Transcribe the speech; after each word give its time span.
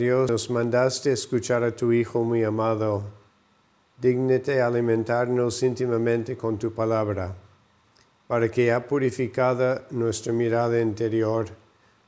Dios, 0.00 0.30
nos 0.30 0.48
mandaste 0.48 1.12
escuchar 1.12 1.62
a 1.62 1.76
tu 1.76 1.92
Hijo 1.92 2.24
muy 2.24 2.42
amado. 2.42 3.02
Dígnete 4.00 4.62
alimentarnos 4.62 5.62
íntimamente 5.62 6.38
con 6.38 6.58
tu 6.58 6.72
palabra, 6.72 7.36
para 8.26 8.50
que 8.50 8.64
ya 8.64 8.86
purificada 8.86 9.86
nuestra 9.90 10.32
mirada 10.32 10.80
interior, 10.80 11.48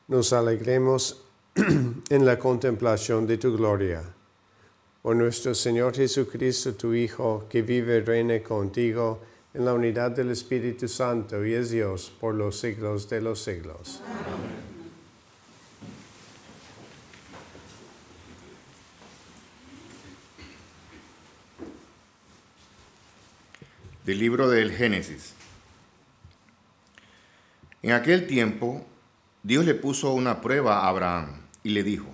nos 0.09 0.33
alegremos 0.33 1.23
en 2.09 2.25
la 2.25 2.39
contemplación 2.39 3.27
de 3.27 3.37
tu 3.37 3.55
gloria. 3.55 4.03
Por 5.03 5.15
nuestro 5.15 5.55
Señor 5.55 5.95
Jesucristo, 5.95 6.73
tu 6.73 6.95
Hijo, 6.95 7.45
que 7.47 7.61
vive 7.61 7.99
y 7.99 8.01
reina 8.01 8.43
contigo 8.43 9.21
en 9.53 9.67
la 9.67 9.75
unidad 9.75 10.13
del 10.13 10.31
Espíritu 10.31 10.89
Santo 10.89 11.45
y 11.45 11.53
es 11.53 11.69
Dios 11.69 12.11
por 12.19 12.35
los 12.35 12.59
siglos 12.59 13.11
de 13.11 13.21
los 13.21 13.45
siglos. 13.45 14.01
Libro 24.19 24.49
del 24.49 24.73
Génesis. 24.73 25.35
En 27.83 27.93
aquel 27.93 28.27
tiempo, 28.27 28.87
Dios 29.43 29.65
le 29.65 29.75
puso 29.75 30.13
una 30.13 30.41
prueba 30.41 30.81
a 30.81 30.89
Abraham 30.89 31.43
y 31.63 31.71
le 31.71 31.83
dijo, 31.83 32.07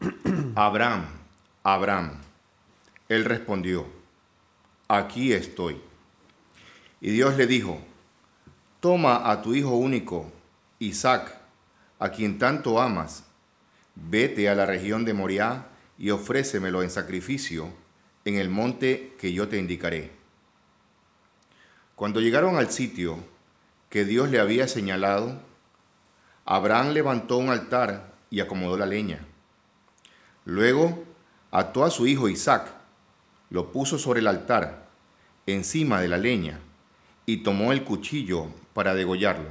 Abraham, 0.54 1.06
Abraham. 1.62 2.20
Él 3.08 3.24
respondió, 3.24 3.86
aquí 4.88 5.32
estoy. 5.32 5.80
Y 7.00 7.10
Dios 7.10 7.36
le 7.36 7.46
dijo, 7.46 7.80
toma 8.80 9.30
a 9.30 9.42
tu 9.42 9.54
hijo 9.54 9.70
único, 9.70 10.30
Isaac, 10.78 11.38
a 11.98 12.10
quien 12.10 12.38
tanto 12.38 12.80
amas, 12.80 13.24
vete 13.94 14.48
a 14.48 14.54
la 14.54 14.66
región 14.66 15.04
de 15.04 15.14
Moriah 15.14 15.66
y 15.98 16.10
ofrécemelo 16.10 16.82
en 16.82 16.90
sacrificio 16.90 17.70
en 18.24 18.36
el 18.36 18.48
monte 18.48 19.14
que 19.18 19.32
yo 19.32 19.48
te 19.48 19.58
indicaré. 19.58 20.19
Cuando 22.00 22.22
llegaron 22.22 22.56
al 22.56 22.70
sitio 22.70 23.18
que 23.90 24.06
Dios 24.06 24.30
le 24.30 24.40
había 24.40 24.66
señalado, 24.68 25.38
Abraham 26.46 26.92
levantó 26.92 27.36
un 27.36 27.50
altar 27.50 28.14
y 28.30 28.40
acomodó 28.40 28.78
la 28.78 28.86
leña. 28.86 29.18
Luego 30.46 31.04
ató 31.50 31.84
a 31.84 31.90
su 31.90 32.06
hijo 32.06 32.30
Isaac, 32.30 32.72
lo 33.50 33.70
puso 33.70 33.98
sobre 33.98 34.20
el 34.20 34.28
altar, 34.28 34.88
encima 35.44 36.00
de 36.00 36.08
la 36.08 36.16
leña, 36.16 36.60
y 37.26 37.42
tomó 37.42 37.70
el 37.70 37.84
cuchillo 37.84 38.46
para 38.72 38.94
degollarlo. 38.94 39.50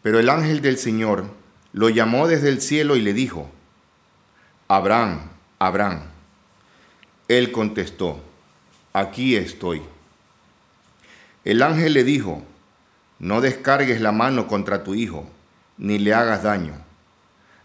Pero 0.00 0.20
el 0.20 0.28
ángel 0.28 0.60
del 0.60 0.78
Señor 0.78 1.24
lo 1.72 1.88
llamó 1.88 2.28
desde 2.28 2.50
el 2.50 2.60
cielo 2.60 2.94
y 2.94 3.00
le 3.00 3.14
dijo, 3.14 3.50
Abraham, 4.68 5.28
Abraham. 5.58 6.02
Él 7.26 7.50
contestó, 7.50 8.20
aquí 8.92 9.34
estoy. 9.34 9.82
El 11.44 11.62
ángel 11.62 11.94
le 11.94 12.04
dijo, 12.04 12.42
no 13.18 13.40
descargues 13.40 14.00
la 14.00 14.12
mano 14.12 14.46
contra 14.46 14.84
tu 14.84 14.94
hijo, 14.94 15.28
ni 15.76 15.98
le 15.98 16.14
hagas 16.14 16.44
daño. 16.44 16.74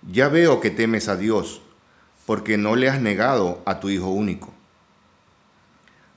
Ya 0.01 0.29
veo 0.29 0.61
que 0.61 0.71
temes 0.71 1.07
a 1.09 1.15
Dios, 1.15 1.61
porque 2.25 2.57
no 2.57 2.75
le 2.75 2.89
has 2.89 2.99
negado 2.99 3.61
a 3.65 3.79
tu 3.79 3.89
hijo 3.89 4.07
único. 4.07 4.51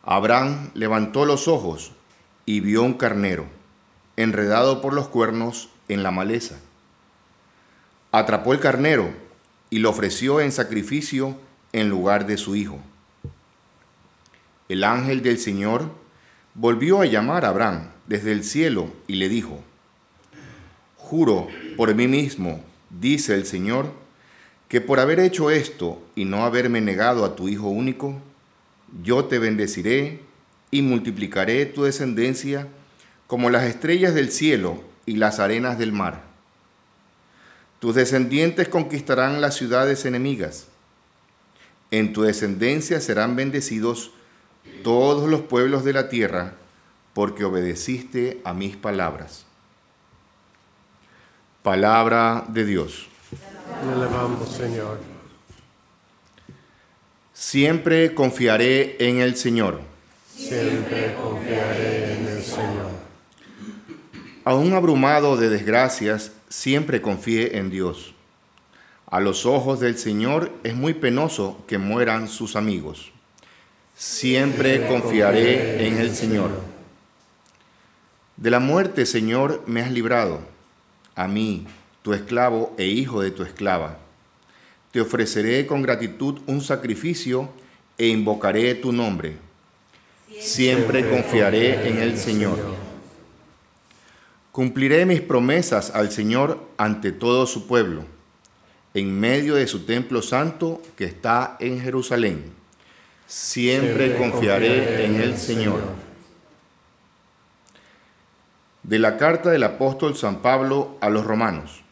Abraham 0.03 0.71
levantó 0.75 1.27
los 1.27 1.49
ojos 1.49 1.93
y 2.47 2.61
vio 2.61 2.83
un 2.83 2.95
carnero, 2.95 3.45
enredado 4.17 4.81
por 4.81 4.95
los 4.95 5.09
cuernos 5.09 5.69
en 5.89 6.03
la 6.03 6.11
maleza. 6.11 6.57
Atrapó 8.11 8.55
el 8.55 8.61
carnero 8.61 9.11
y 9.69 9.81
lo 9.81 9.91
ofreció 9.91 10.41
en 10.41 10.51
sacrificio 10.51 11.39
en 11.73 11.91
lugar 11.91 12.27
de 12.27 12.39
su 12.39 12.57
hijo. 12.57 12.79
El 14.69 14.83
ángel 14.85 15.23
del 15.23 15.39
Señor 15.39 16.00
volvió 16.55 17.01
a 17.01 17.07
llamar 17.07 17.45
a 17.45 17.49
Abraham 17.49 17.89
desde 18.07 18.33
el 18.33 18.45
cielo 18.45 18.93
y 19.07 19.17
le 19.17 19.29
dijo, 19.29 19.63
Juro 20.97 21.49
por 21.77 21.95
mí 21.95 22.09
mismo, 22.09 22.63
dice 22.89 23.35
el 23.35 23.47
Señor, 23.47 23.93
que 24.69 24.81
por 24.81 25.01
haber 25.01 25.19
hecho 25.19 25.51
esto 25.51 26.01
y 26.15 26.25
no 26.25 26.45
haberme 26.45 26.81
negado 26.81 27.25
a 27.25 27.35
tu 27.35 27.49
Hijo 27.49 27.69
único, 27.69 28.21
yo 29.03 29.25
te 29.25 29.39
bendeciré 29.39 30.21
y 30.71 30.83
multiplicaré 30.83 31.67
tu 31.67 31.85
descendencia 31.85 32.69
como 33.27 33.51
las 33.51 33.65
estrellas 33.65 34.15
del 34.15 34.31
cielo 34.31 34.83
y 35.07 35.17
las 35.17 35.41
arenas 35.41 35.79
del 35.79 35.93
mar. 35.93 36.23
Tus 37.81 37.95
descendientes 37.95 38.69
conquistarán 38.69 39.41
las 39.41 39.57
ciudades 39.57 40.05
enemigas. 40.05 40.67
En 41.91 42.13
tu 42.13 42.23
descendencia 42.23 43.01
serán 43.01 43.37
bendecidos 43.37 44.13
todos 44.83 45.29
los 45.29 45.43
pueblos 45.43 45.85
de 45.85 45.93
la 45.93 46.09
tierra, 46.09 46.55
porque 47.15 47.45
obedeciste 47.45 48.41
a 48.45 48.55
mis 48.55 48.77
palabras. 48.77 49.47
Palabra 51.63 52.45
de 52.49 52.65
Dios. 52.65 53.09
Elevamos, 53.83 54.49
Señor. 54.49 54.99
Siempre 57.33 58.15
confiaré 58.15 58.97
en 58.99 59.21
el 59.21 59.37
Señor. 59.37 59.81
Siempre 60.35 61.15
confiaré 61.15 62.15
en 62.15 62.27
el 62.29 62.43
Señor. 62.43 62.91
Aún 64.45 64.73
abrumado 64.73 65.37
de 65.37 65.49
desgracias, 65.49 66.33
siempre 66.49 67.01
confié 67.01 67.59
en 67.59 67.71
Dios. 67.71 68.15
A 69.07 69.21
los 69.21 69.45
ojos 69.45 69.81
del 69.81 69.99
Señor 69.99 70.53
es 70.65 70.75
muy 70.75 70.95
penoso 70.95 71.63
que 71.67 71.79
mueran 71.79 72.29
sus 72.29 72.57
amigos. 72.57 73.13
Siempre 74.01 74.87
confiaré 74.87 75.87
en 75.87 75.99
el 75.99 76.17
Señor. 76.17 76.53
De 78.39 78.51
la 78.51 78.59
muerte, 78.59 79.05
Señor, 79.05 79.63
me 79.67 79.83
has 79.83 79.93
librado. 79.93 80.41
A 81.15 81.29
mí, 81.29 81.67
tu 82.01 82.15
esclavo 82.15 82.75
e 82.79 82.87
hijo 82.87 83.21
de 83.21 83.31
tu 83.31 83.43
esclava. 83.43 83.99
Te 84.91 85.03
ofreceré 85.03 85.67
con 85.67 85.83
gratitud 85.83 86.41
un 86.47 86.63
sacrificio 86.63 87.51
e 87.99 88.07
invocaré 88.07 88.75
tu 88.75 88.91
nombre. 88.91 89.37
Siempre 90.41 91.07
confiaré 91.07 91.87
en 91.87 91.99
el 91.99 92.17
Señor. 92.17 92.57
Cumpliré 94.51 95.05
mis 95.05 95.21
promesas 95.21 95.91
al 95.91 96.11
Señor 96.11 96.67
ante 96.79 97.13
todo 97.13 97.47
su 97.47 97.67
pueblo, 97.67 98.07
en 98.95 99.21
medio 99.21 99.57
de 99.57 99.67
su 99.67 99.81
templo 99.81 100.23
santo 100.23 100.81
que 100.97 101.05
está 101.05 101.59
en 101.61 101.83
Jerusalén. 101.83 102.60
Siempre 103.31 104.17
confiaré 104.17 105.05
en 105.05 105.21
el 105.21 105.39
Señor. 105.39 105.81
De 108.83 108.99
la 108.99 109.19
carta 109.19 109.51
del 109.51 109.63
apóstol 109.63 110.17
San 110.17 110.43
Pablo 110.43 110.97
a 111.01 111.11
los 111.11 111.25
romanos. 111.25 111.85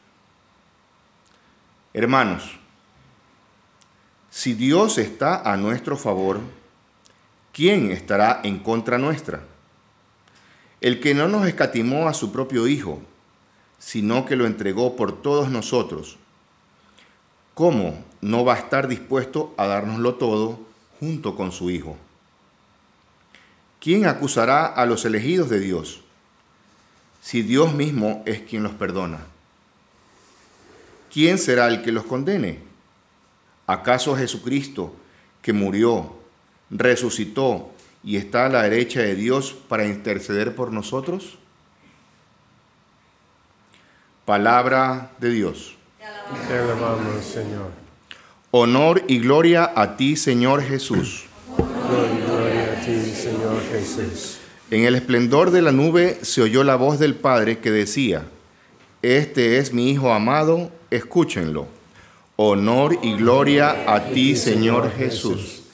Hermanos, 1.94 2.58
si 4.31 4.55
Dios 4.55 4.99
está 4.99 5.49
a 5.49 5.56
nuestro 5.56 5.96
favor, 5.96 6.40
¿quién 7.52 7.93
estará 7.93 8.41
en 8.43 8.58
contra 8.58 8.99
nuestra? 8.99 9.44
El 10.81 10.99
que 10.99 11.14
no 11.14 11.29
nos 11.29 11.46
escatimó 11.46 12.08
a 12.08 12.14
su 12.14 12.32
propio 12.32 12.67
Hijo, 12.67 13.00
sino 13.79 14.26
que 14.26 14.34
lo 14.34 14.44
entregó 14.44 14.96
por 14.96 15.23
todos 15.23 15.50
nosotros, 15.50 16.17
¿cómo 17.55 18.05
no 18.23 18.44
va 18.44 18.55
a 18.55 18.58
estar 18.58 18.88
dispuesto 18.88 19.55
a 19.56 19.69
dárnoslo 19.69 20.17
todo 20.17 20.67
junto 20.99 21.37
con 21.37 21.53
su 21.53 21.71
Hijo? 21.71 21.97
¿Quién 23.81 24.06
acusará 24.06 24.67
a 24.67 24.87
los 24.87 25.05
elegidos 25.05 25.49
de 25.49 25.61
Dios 25.61 26.00
si 27.21 27.43
Dios 27.43 27.75
mismo 27.75 28.23
es 28.27 28.43
quien 28.43 28.62
los 28.62 28.73
perdona? 28.73 29.21
¿Quién 31.12 31.39
será 31.39 31.69
el 31.69 31.83
que 31.83 31.93
los 31.93 32.05
condene? 32.05 32.61
¿Acaso 33.67 34.17
Jesucristo, 34.17 34.95
que 35.43 35.53
murió, 35.53 36.17
resucitó 36.71 37.71
y 38.03 38.17
está 38.17 38.47
a 38.47 38.49
la 38.49 38.62
derecha 38.62 39.01
de 39.01 39.15
Dios 39.15 39.53
para 39.69 39.87
interceder 39.87 40.55
por 40.55 40.73
nosotros? 40.73 41.39
Palabra 44.25 45.12
de 45.19 45.31
Dios. 45.31 45.77
Te 46.49 46.59
alabamos, 46.59 47.25
Señor. 47.25 47.88
Honor 48.50 49.05
y 49.09 49.19
gloria 49.19 49.73
a 49.77 49.99
ti, 49.99 50.17
Señor 50.17 50.62
Jesús. 50.62 51.25
Gloria 51.55 52.73
a 52.73 52.85
ti, 52.85 53.15
Señor 53.15 53.61
Jesús. 53.71 54.39
En 54.71 54.85
el 54.85 54.95
esplendor 54.95 55.50
de 55.50 55.61
la 55.61 55.71
nube 55.71 56.19
se 56.23 56.41
oyó 56.41 56.65
la 56.65 56.77
voz 56.77 56.99
del 56.99 57.15
Padre 57.15 57.59
que 57.59 57.71
decía, 57.71 58.25
Este 59.03 59.59
es 59.59 59.75
mi 59.75 59.91
Hijo 59.91 60.15
amado, 60.15 60.71
escúchenlo. 60.91 61.67
Honor 62.37 62.99
y 63.03 63.17
gloria 63.17 63.85
a 63.87 64.06
ti, 64.06 64.35
Señor 64.35 64.93
Jesús. 64.97 65.65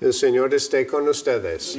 El 0.00 0.14
Señor 0.14 0.54
esté 0.54 0.86
con 0.86 1.06
ustedes. 1.06 1.78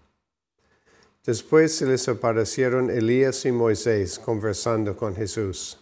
Después 1.23 1.75
se 1.75 1.85
les 1.85 2.07
aparecieron 2.09 2.89
Elías 2.89 3.45
y 3.45 3.51
Moisés 3.51 4.17
conversando 4.17 4.97
con 4.97 5.15
Jesús. 5.15 5.77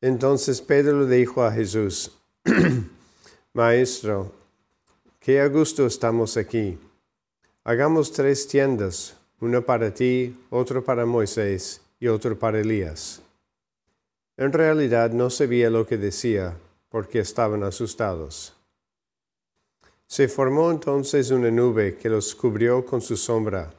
Entonces 0.00 0.60
Pedro 0.60 1.02
le 1.06 1.16
dijo 1.16 1.44
a 1.44 1.52
Jesús, 1.52 2.10
Maestro, 3.52 4.32
qué 5.20 5.40
a 5.40 5.48
gusto 5.48 5.86
estamos 5.86 6.36
aquí. 6.36 6.76
Hagamos 7.62 8.12
tres 8.12 8.48
tiendas, 8.48 9.16
una 9.40 9.60
para 9.60 9.94
ti, 9.94 10.36
otra 10.50 10.80
para 10.80 11.06
Moisés 11.06 11.80
y 12.00 12.08
otra 12.08 12.34
para 12.34 12.58
Elías. 12.60 13.22
En 14.36 14.52
realidad 14.52 15.12
no 15.12 15.30
sabía 15.30 15.70
lo 15.70 15.86
que 15.86 15.98
decía, 15.98 16.56
porque 16.88 17.20
estaban 17.20 17.62
asustados. 17.62 18.57
Se 20.08 20.26
formó 20.26 20.70
entonces 20.70 21.30
una 21.30 21.50
nube 21.50 21.98
que 21.98 22.08
los 22.08 22.34
cubrió 22.34 22.86
con 22.86 23.02
su 23.02 23.14
sombra, 23.14 23.74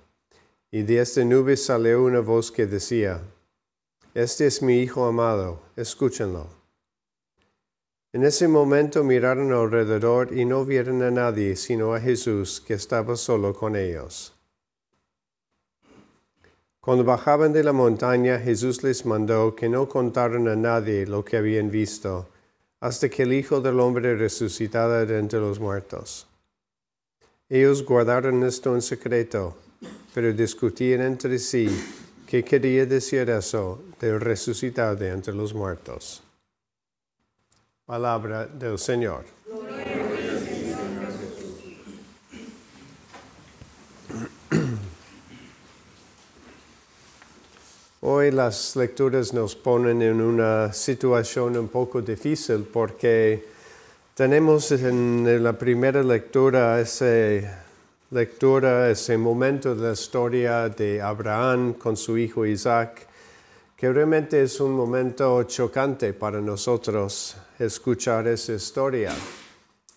y 0.70 0.84
de 0.84 1.00
esta 1.00 1.26
nube 1.26 1.58
salió 1.58 2.04
una 2.04 2.20
voz 2.20 2.52
que 2.52 2.68
decía, 2.68 3.20
Este 4.14 4.46
es 4.46 4.62
mi 4.62 4.78
Hijo 4.80 5.06
amado, 5.06 5.60
escúchenlo. 5.76 6.48
En 8.14 8.24
ese 8.24 8.48
momento 8.48 9.04
miraron 9.04 9.52
alrededor 9.52 10.38
y 10.38 10.46
no 10.46 10.66
vieron 10.66 11.02
a 11.02 11.10
nadie 11.10 11.56
sino 11.56 11.96
a 11.96 12.00
Jesús 12.00 12.62
que 12.62 12.76
estaba 12.76 13.16
solo 13.16 13.56
con 13.56 13.76
ellos. 13.76 14.36
Cuando 16.80 17.04
bajaban 17.04 17.54
de 17.54 17.64
la 17.64 17.74
montaña, 17.74 18.38
Jesús 18.38 18.84
les 18.84 19.04
mandó 19.04 19.56
que 19.56 19.68
no 19.68 19.90
contaran 19.90 20.48
a 20.48 20.56
nadie 20.56 21.08
lo 21.08 21.26
que 21.26 21.38
habían 21.38 21.72
visto, 21.72 22.30
hasta 22.80 23.10
que 23.10 23.24
el 23.24 23.34
Hijo 23.34 23.62
del 23.62 23.80
Hombre 23.80 24.16
resucitara 24.16 25.06
de 25.06 25.20
entre 25.20 25.40
los 25.40 25.60
muertos. 25.60 26.28
Ellos 27.50 27.84
guardaron 27.84 28.44
esto 28.44 28.76
en 28.76 28.82
secreto, 28.82 29.58
pero 30.14 30.32
discutían 30.34 31.02
entre 31.02 31.40
sí 31.40 31.70
¿Qué 32.30 32.44
quería 32.44 32.86
decir 32.86 33.28
eso 33.32 33.82
de 34.00 34.20
resucitar 34.20 34.96
de 34.96 35.10
entre 35.10 35.34
los 35.34 35.52
muertos? 35.52 36.22
Palabra 37.88 38.46
del 38.46 38.78
Señor. 38.78 39.26
Hoy 48.12 48.32
las 48.32 48.76
lecturas 48.76 49.36
nos 49.36 49.56
ponen 49.56 50.02
en 50.02 50.20
una 50.20 50.74
situación 50.74 51.56
un 51.56 51.68
poco 51.68 52.02
difícil 52.02 52.64
porque 52.64 53.46
tenemos 54.16 54.72
en 54.72 55.44
la 55.44 55.54
primera 55.54 56.02
lectura 56.02 56.82
esa 56.82 57.06
lectura, 58.10 58.90
ese 58.90 59.16
momento 59.16 59.76
de 59.76 59.90
la 59.90 59.94
historia 59.94 60.70
de 60.70 61.00
Abraham 61.00 61.74
con 61.74 61.96
su 61.96 62.18
hijo 62.18 62.48
Isaac, 62.48 63.06
que 63.78 63.94
realmente 63.94 64.42
es 64.42 64.60
un 64.60 64.72
momento 64.72 65.44
chocante 65.44 66.12
para 66.14 66.42
nosotros 66.42 67.38
escuchar 67.60 68.28
esa 68.28 68.54
historia 68.54 69.14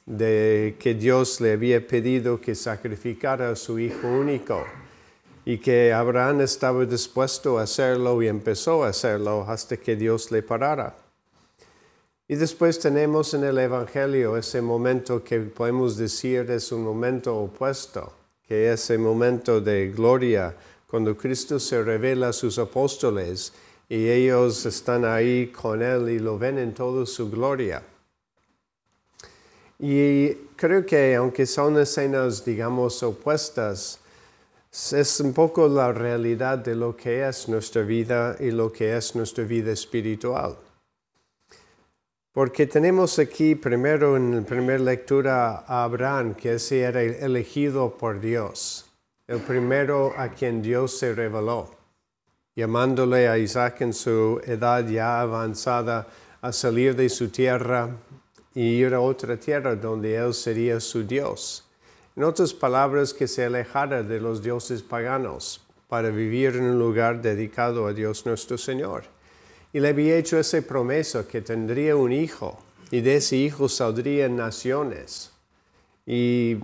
de 0.04 0.76
que 0.78 0.92
Dios 0.92 1.40
le 1.40 1.52
había 1.52 1.80
pedido 1.86 2.38
que 2.38 2.54
sacrificara 2.54 3.52
a 3.52 3.56
su 3.56 3.78
hijo 3.78 4.06
único 4.06 4.62
y 5.44 5.58
que 5.58 5.92
Abraham 5.92 6.42
estaba 6.42 6.84
dispuesto 6.84 7.58
a 7.58 7.62
hacerlo 7.62 8.22
y 8.22 8.28
empezó 8.28 8.84
a 8.84 8.88
hacerlo 8.88 9.44
hasta 9.48 9.76
que 9.76 9.96
Dios 9.96 10.30
le 10.30 10.42
parara. 10.42 10.94
Y 12.28 12.36
después 12.36 12.78
tenemos 12.78 13.34
en 13.34 13.44
el 13.44 13.58
Evangelio 13.58 14.36
ese 14.36 14.62
momento 14.62 15.22
que 15.22 15.40
podemos 15.40 15.96
decir 15.96 16.50
es 16.50 16.70
un 16.72 16.82
momento 16.82 17.36
opuesto, 17.36 18.12
que 18.46 18.72
es 18.72 18.88
el 18.90 19.00
momento 19.00 19.60
de 19.60 19.90
gloria, 19.90 20.54
cuando 20.86 21.16
Cristo 21.16 21.58
se 21.58 21.82
revela 21.82 22.28
a 22.28 22.32
sus 22.32 22.58
apóstoles 22.58 23.52
y 23.88 24.08
ellos 24.08 24.64
están 24.64 25.04
ahí 25.04 25.48
con 25.48 25.82
Él 25.82 26.08
y 26.10 26.18
lo 26.18 26.38
ven 26.38 26.58
en 26.58 26.72
toda 26.72 27.04
su 27.04 27.30
gloria. 27.30 27.82
Y 29.78 30.32
creo 30.54 30.86
que 30.86 31.16
aunque 31.16 31.44
son 31.44 31.78
escenas, 31.78 32.44
digamos, 32.44 33.02
opuestas, 33.02 34.01
es 34.72 35.20
un 35.20 35.34
poco 35.34 35.68
la 35.68 35.92
realidad 35.92 36.56
de 36.58 36.74
lo 36.74 36.96
que 36.96 37.28
es 37.28 37.46
nuestra 37.46 37.82
vida 37.82 38.36
y 38.40 38.50
lo 38.50 38.72
que 38.72 38.96
es 38.96 39.14
nuestra 39.14 39.44
vida 39.44 39.70
espiritual. 39.70 40.56
Porque 42.32 42.66
tenemos 42.66 43.18
aquí 43.18 43.54
primero 43.54 44.16
en 44.16 44.36
la 44.36 44.40
primera 44.40 44.82
lectura 44.82 45.64
a 45.66 45.84
Abraham, 45.84 46.34
que 46.34 46.54
ese 46.54 46.80
era 46.80 47.02
elegido 47.02 47.98
por 47.98 48.18
Dios, 48.18 48.86
el 49.26 49.40
primero 49.40 50.14
a 50.16 50.30
quien 50.30 50.62
Dios 50.62 50.98
se 50.98 51.14
reveló, 51.14 51.68
llamándole 52.56 53.28
a 53.28 53.36
Isaac 53.36 53.82
en 53.82 53.92
su 53.92 54.40
edad 54.46 54.88
ya 54.88 55.20
avanzada 55.20 56.06
a 56.40 56.50
salir 56.50 56.96
de 56.96 57.10
su 57.10 57.28
tierra 57.28 57.90
y 58.54 58.62
ir 58.62 58.94
a 58.94 59.00
otra 59.00 59.36
tierra 59.36 59.76
donde 59.76 60.16
él 60.16 60.32
sería 60.32 60.80
su 60.80 61.06
Dios. 61.06 61.64
En 62.14 62.24
otras 62.24 62.52
palabras, 62.52 63.14
que 63.14 63.26
se 63.26 63.44
alejara 63.44 64.02
de 64.02 64.20
los 64.20 64.42
dioses 64.42 64.82
paganos 64.82 65.62
para 65.88 66.10
vivir 66.10 66.56
en 66.56 66.64
un 66.64 66.78
lugar 66.78 67.22
dedicado 67.22 67.86
a 67.86 67.92
Dios 67.92 68.26
nuestro 68.26 68.58
Señor. 68.58 69.04
Y 69.72 69.80
le 69.80 69.88
había 69.88 70.16
hecho 70.16 70.38
esa 70.38 70.60
promesa 70.60 71.26
que 71.26 71.40
tendría 71.40 71.96
un 71.96 72.12
hijo 72.12 72.58
y 72.90 73.00
de 73.00 73.16
ese 73.16 73.36
hijo 73.36 73.68
saldrían 73.68 74.36
naciones. 74.36 75.32
Y 76.04 76.58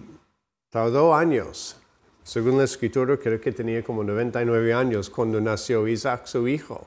tardó 0.68 1.14
años. 1.14 1.76
Según 2.22 2.58
la 2.58 2.64
escritura, 2.64 3.16
creo 3.16 3.40
que 3.40 3.52
tenía 3.52 3.82
como 3.82 4.04
99 4.04 4.74
años 4.74 5.08
cuando 5.08 5.40
nació 5.40 5.88
Isaac, 5.88 6.26
su 6.26 6.46
hijo. 6.46 6.86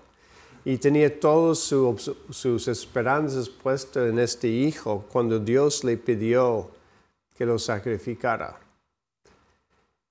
Y 0.63 0.77
tenía 0.77 1.20
todas 1.20 1.58
sus 1.58 2.68
esperanzas 2.68 3.50
puestas 3.50 4.08
en 4.08 4.20
este 4.20 4.48
hijo 4.48 5.03
cuando 5.12 5.39
Dios 5.39 5.84
le 5.84 5.98
pidió 5.98 6.70
que 7.41 7.48
lo 7.48 7.57
sacrificara. 7.57 8.60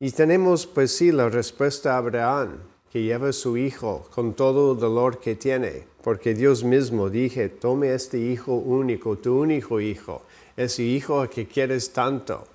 Y 0.00 0.10
tenemos 0.10 0.66
pues 0.66 0.90
sí 0.90 1.12
la 1.12 1.28
respuesta 1.28 1.94
a 1.94 1.98
Abraham, 1.98 2.58
que 2.90 3.04
lleva 3.04 3.32
su 3.32 3.56
hijo 3.56 4.04
con 4.12 4.34
todo 4.34 4.72
el 4.72 4.80
dolor 4.80 5.20
que 5.20 5.36
tiene, 5.36 5.86
porque 6.02 6.34
Dios 6.34 6.64
mismo 6.64 7.08
dije, 7.08 7.48
tome 7.48 7.94
este 7.94 8.18
hijo 8.18 8.54
único, 8.54 9.16
tu 9.18 9.40
único 9.42 9.80
hijo, 9.80 10.22
ese 10.56 10.82
hijo 10.82 11.30
que 11.30 11.46
quieres 11.46 11.92
tanto, 11.92 12.48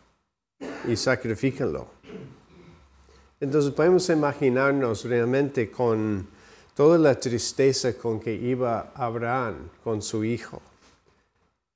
y 0.89 0.98
sacrifícalo. 0.98 1.88
Entonces 3.39 3.72
podemos 3.72 4.10
imaginarnos 4.10 5.05
realmente 5.05 5.72
con 5.72 6.27
toda 6.75 6.98
la 6.98 7.17
tristeza 7.17 7.94
con 7.94 8.20
que 8.20 8.34
iba 8.34 8.91
Abraham 8.94 9.70
con 9.82 10.01
su 10.01 10.25
hijo 10.25 10.62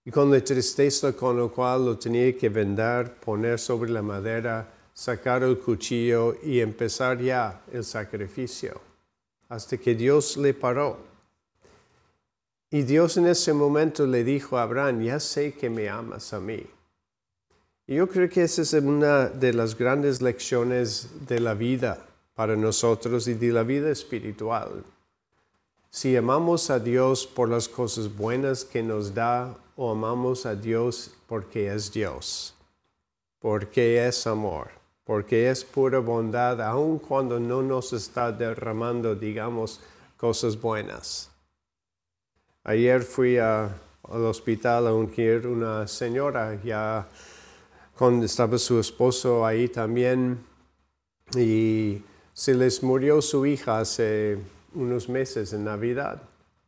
y 0.09 0.11
con 0.11 0.31
la 0.31 0.43
tristeza 0.43 1.13
con 1.13 1.39
la 1.39 1.47
cual 1.49 1.85
lo 1.85 1.99
tenía 1.99 2.35
que 2.35 2.49
vender, 2.49 3.13
poner 3.17 3.59
sobre 3.59 3.91
la 3.91 4.01
madera, 4.01 4.67
sacar 4.91 5.43
el 5.43 5.59
cuchillo 5.59 6.35
y 6.41 6.61
empezar 6.61 7.21
ya 7.21 7.61
el 7.71 7.83
sacrificio, 7.83 8.81
hasta 9.49 9.77
que 9.77 9.93
Dios 9.93 10.35
le 10.37 10.55
paró. 10.55 10.97
Y 12.71 12.81
Dios 12.81 13.17
en 13.17 13.27
ese 13.27 13.53
momento 13.53 14.07
le 14.07 14.23
dijo 14.23 14.57
a 14.57 14.63
Abraham, 14.63 15.03
ya 15.03 15.19
sé 15.19 15.53
que 15.53 15.69
me 15.69 15.87
amas 15.87 16.33
a 16.33 16.39
mí. 16.39 16.65
Y 17.85 17.93
yo 17.93 18.09
creo 18.09 18.27
que 18.27 18.41
esa 18.41 18.63
es 18.63 18.73
una 18.73 19.27
de 19.27 19.53
las 19.53 19.77
grandes 19.77 20.23
lecciones 20.23 21.07
de 21.27 21.39
la 21.39 21.53
vida 21.53 22.03
para 22.33 22.55
nosotros 22.55 23.27
y 23.27 23.35
de 23.35 23.51
la 23.51 23.61
vida 23.61 23.91
espiritual. 23.91 24.83
Si 25.91 26.15
amamos 26.15 26.69
a 26.69 26.79
Dios 26.79 27.25
por 27.25 27.49
las 27.49 27.67
cosas 27.67 28.15
buenas 28.15 28.63
que 28.63 28.83
nos 28.83 29.15
da 29.15 29.57
o 29.75 29.89
amamos 29.89 30.45
a 30.45 30.53
Dios 30.53 31.11
porque 31.25 31.73
es 31.73 31.91
Dios, 31.91 32.53
porque 33.39 34.05
es 34.05 34.27
amor, 34.27 34.69
porque 35.03 35.49
es 35.49 35.65
pura 35.65 35.97
bondad, 35.97 36.61
aun 36.61 36.99
cuando 36.99 37.39
no 37.39 37.63
nos 37.63 37.91
está 37.93 38.31
derramando, 38.31 39.15
digamos, 39.15 39.81
cosas 40.15 40.61
buenas. 40.61 41.31
Ayer 42.63 43.01
fui 43.01 43.39
al 43.39 43.73
hospital 44.03 44.85
a 44.85 44.93
ungir 44.93 45.47
una 45.47 45.87
señora, 45.87 46.61
ya 46.63 47.07
cuando 47.97 48.27
estaba 48.27 48.59
su 48.59 48.79
esposo 48.79 49.43
ahí 49.43 49.67
también, 49.67 50.37
y 51.35 52.03
se 52.31 52.53
les 52.53 52.83
murió 52.83 53.23
su 53.23 53.47
hija 53.47 53.79
hace 53.79 54.37
unos 54.73 55.09
meses 55.09 55.53
en 55.53 55.65
Navidad. 55.65 56.21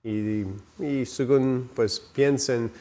Y, 0.04 0.46
según 1.06 1.70
pues 1.76 2.00
piensen, 2.00 2.72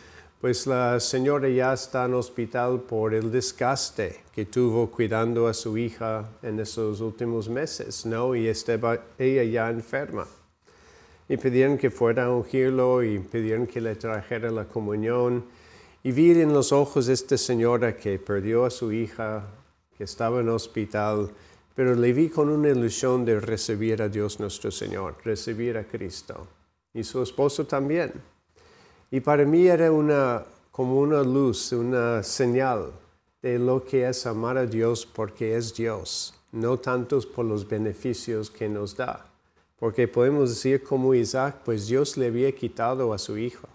pues 0.40 0.66
la 0.66 0.98
señora 1.00 1.50
ya 1.50 1.74
está 1.74 2.06
en 2.06 2.14
hospital 2.14 2.80
por 2.80 3.12
el 3.12 3.30
desgaste 3.30 4.20
que 4.34 4.46
tuvo 4.46 4.90
cuidando 4.90 5.46
a 5.46 5.52
su 5.52 5.76
hija 5.76 6.30
en 6.42 6.58
esos 6.60 7.02
últimos 7.02 7.48
meses, 7.50 8.06
¿no? 8.06 8.34
Y 8.34 8.48
estaba 8.48 8.98
ella 9.18 9.44
ya 9.44 9.68
enferma. 9.68 10.26
Y 11.28 11.36
pidieron 11.36 11.76
que 11.76 11.90
fuera 11.90 12.24
a 12.24 12.32
ungirlo 12.32 13.02
y 13.02 13.18
pidieron 13.18 13.66
que 13.66 13.82
le 13.82 13.94
trajera 13.96 14.50
la 14.50 14.64
comunión. 14.64 15.44
Y 16.02 16.12
vi 16.12 16.30
en 16.30 16.54
los 16.54 16.72
ojos 16.72 17.06
de 17.06 17.12
esta 17.12 17.36
señora 17.36 17.94
que 17.94 18.18
perdió 18.18 18.64
a 18.64 18.70
su 18.70 18.90
hija, 18.90 19.44
que 19.96 20.04
estaba 20.04 20.40
en 20.40 20.48
hospital, 20.48 21.30
pero 21.80 21.94
le 21.94 22.12
vi 22.12 22.28
con 22.28 22.50
una 22.50 22.68
ilusión 22.68 23.24
de 23.24 23.40
recibir 23.40 24.02
a 24.02 24.08
Dios 24.10 24.38
nuestro 24.38 24.70
Señor, 24.70 25.16
recibir 25.24 25.78
a 25.78 25.84
Cristo. 25.84 26.46
Y 26.92 27.02
su 27.02 27.22
esposo 27.22 27.64
también. 27.64 28.12
Y 29.10 29.20
para 29.20 29.46
mí 29.46 29.66
era 29.66 29.90
una, 29.90 30.44
como 30.70 31.00
una 31.00 31.22
luz, 31.22 31.72
una 31.72 32.22
señal 32.22 32.92
de 33.40 33.58
lo 33.58 33.82
que 33.82 34.06
es 34.06 34.26
amar 34.26 34.58
a 34.58 34.66
Dios 34.66 35.06
porque 35.06 35.56
es 35.56 35.74
Dios, 35.74 36.34
no 36.52 36.76
tantos 36.76 37.24
por 37.24 37.46
los 37.46 37.66
beneficios 37.66 38.50
que 38.50 38.68
nos 38.68 38.94
da. 38.94 39.24
Porque 39.78 40.06
podemos 40.06 40.50
decir 40.50 40.82
como 40.82 41.14
Isaac, 41.14 41.62
pues 41.64 41.86
Dios 41.86 42.18
le 42.18 42.26
había 42.26 42.52
quitado 42.52 43.14
a 43.14 43.18
su 43.18 43.38
hijo. 43.38 43.66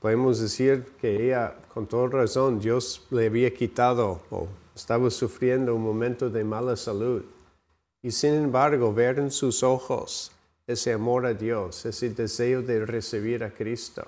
Podemos 0.00 0.40
decir 0.40 0.86
que 0.98 1.26
ella, 1.26 1.54
con 1.74 1.86
toda 1.86 2.08
razón, 2.08 2.58
Dios 2.60 3.06
le 3.10 3.26
había 3.26 3.52
quitado 3.52 4.22
o 4.30 4.61
estaba 4.74 5.10
sufriendo 5.10 5.74
un 5.74 5.82
momento 5.82 6.30
de 6.30 6.44
mala 6.44 6.76
salud. 6.76 7.22
Y 8.02 8.10
sin 8.10 8.34
embargo, 8.34 8.92
ver 8.92 9.18
en 9.18 9.30
sus 9.30 9.62
ojos 9.62 10.32
ese 10.66 10.92
amor 10.92 11.26
a 11.26 11.34
Dios, 11.34 11.84
ese 11.86 12.10
deseo 12.10 12.62
de 12.62 12.84
recibir 12.84 13.44
a 13.44 13.50
Cristo. 13.50 14.04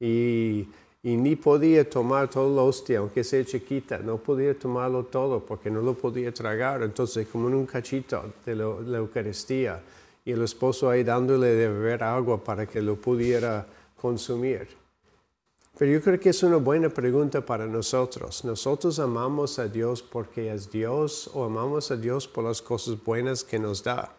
Y, 0.00 0.68
ni 1.02 1.36
podía 1.36 1.88
tomar 1.88 2.30
todo 2.30 2.54
la 2.54 2.62
hostia, 2.62 2.98
aunque 2.98 3.24
sea 3.24 3.44
chiquita, 3.44 3.98
no 3.98 4.16
podía 4.16 4.58
tomarlo 4.58 5.04
todo 5.04 5.40
porque 5.40 5.70
no 5.70 5.82
lo 5.82 5.94
podía 5.94 6.32
tragar. 6.32 6.82
Entonces, 6.82 7.28
como 7.28 7.48
en 7.48 7.54
un 7.54 7.66
cachito 7.66 8.32
de 8.46 8.54
la 8.54 8.98
Eucaristía, 8.98 9.82
y 10.24 10.32
el 10.32 10.42
esposo 10.42 10.88
ahí 10.88 11.04
dándole 11.04 11.48
de 11.48 11.68
beber 11.68 12.02
agua 12.02 12.42
para 12.42 12.66
que 12.66 12.80
lo 12.80 12.96
pudiera 12.96 13.66
consumir. 14.00 14.66
Pero 15.76 15.90
yo 15.90 16.00
creo 16.00 16.20
que 16.20 16.28
es 16.28 16.42
una 16.44 16.56
buena 16.56 16.88
pregunta 16.88 17.44
para 17.44 17.66
nosotros. 17.66 18.44
¿Nosotros 18.44 19.00
amamos 19.00 19.58
a 19.58 19.66
Dios 19.66 20.02
porque 20.02 20.52
es 20.52 20.70
Dios 20.70 21.28
o 21.34 21.44
amamos 21.44 21.90
a 21.90 21.96
Dios 21.96 22.28
por 22.28 22.44
las 22.44 22.62
cosas 22.62 23.02
buenas 23.02 23.42
que 23.42 23.58
nos 23.58 23.82
da? 23.82 24.14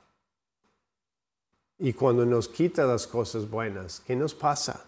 Y 1.77 1.93
cuando 1.93 2.25
nos 2.25 2.49
quita 2.49 2.85
las 2.85 3.07
cosas 3.07 3.49
buenas, 3.49 4.01
¿qué 4.05 4.17
nos 4.17 4.35
pasa? 4.35 4.85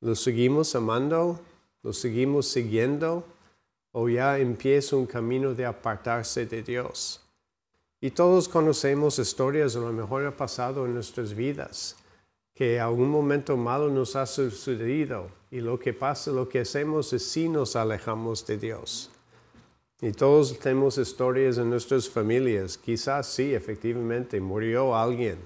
¿Lo 0.00 0.14
seguimos 0.14 0.74
amando? 0.76 1.40
¿Lo 1.82 1.92
seguimos 1.92 2.46
siguiendo? 2.46 3.24
¿O 3.90 4.08
ya 4.08 4.38
empieza 4.38 4.94
un 4.94 5.06
camino 5.06 5.52
de 5.52 5.66
apartarse 5.66 6.46
de 6.46 6.62
Dios? 6.62 7.20
Y 8.00 8.12
todos 8.12 8.48
conocemos 8.48 9.18
historias, 9.18 9.74
a 9.74 9.80
lo 9.80 9.92
mejor 9.92 10.26
ha 10.26 10.36
pasado 10.36 10.86
en 10.86 10.94
nuestras 10.94 11.34
vidas, 11.34 11.96
que 12.54 12.78
algún 12.78 13.10
momento 13.10 13.56
malo 13.56 13.88
nos 13.90 14.14
ha 14.14 14.26
sucedido 14.26 15.41
y 15.52 15.60
lo 15.60 15.78
que 15.78 15.92
pasa, 15.92 16.32
lo 16.32 16.48
que 16.48 16.60
hacemos 16.60 17.12
es 17.12 17.24
si 17.24 17.46
nos 17.46 17.76
alejamos 17.76 18.44
de 18.46 18.56
Dios. 18.56 19.10
Y 20.00 20.10
todos 20.10 20.58
tenemos 20.58 20.96
historias 20.96 21.58
en 21.58 21.68
nuestras 21.68 22.08
familias, 22.08 22.78
quizás 22.78 23.26
sí, 23.26 23.54
efectivamente, 23.54 24.40
murió 24.40 24.96
alguien 24.96 25.38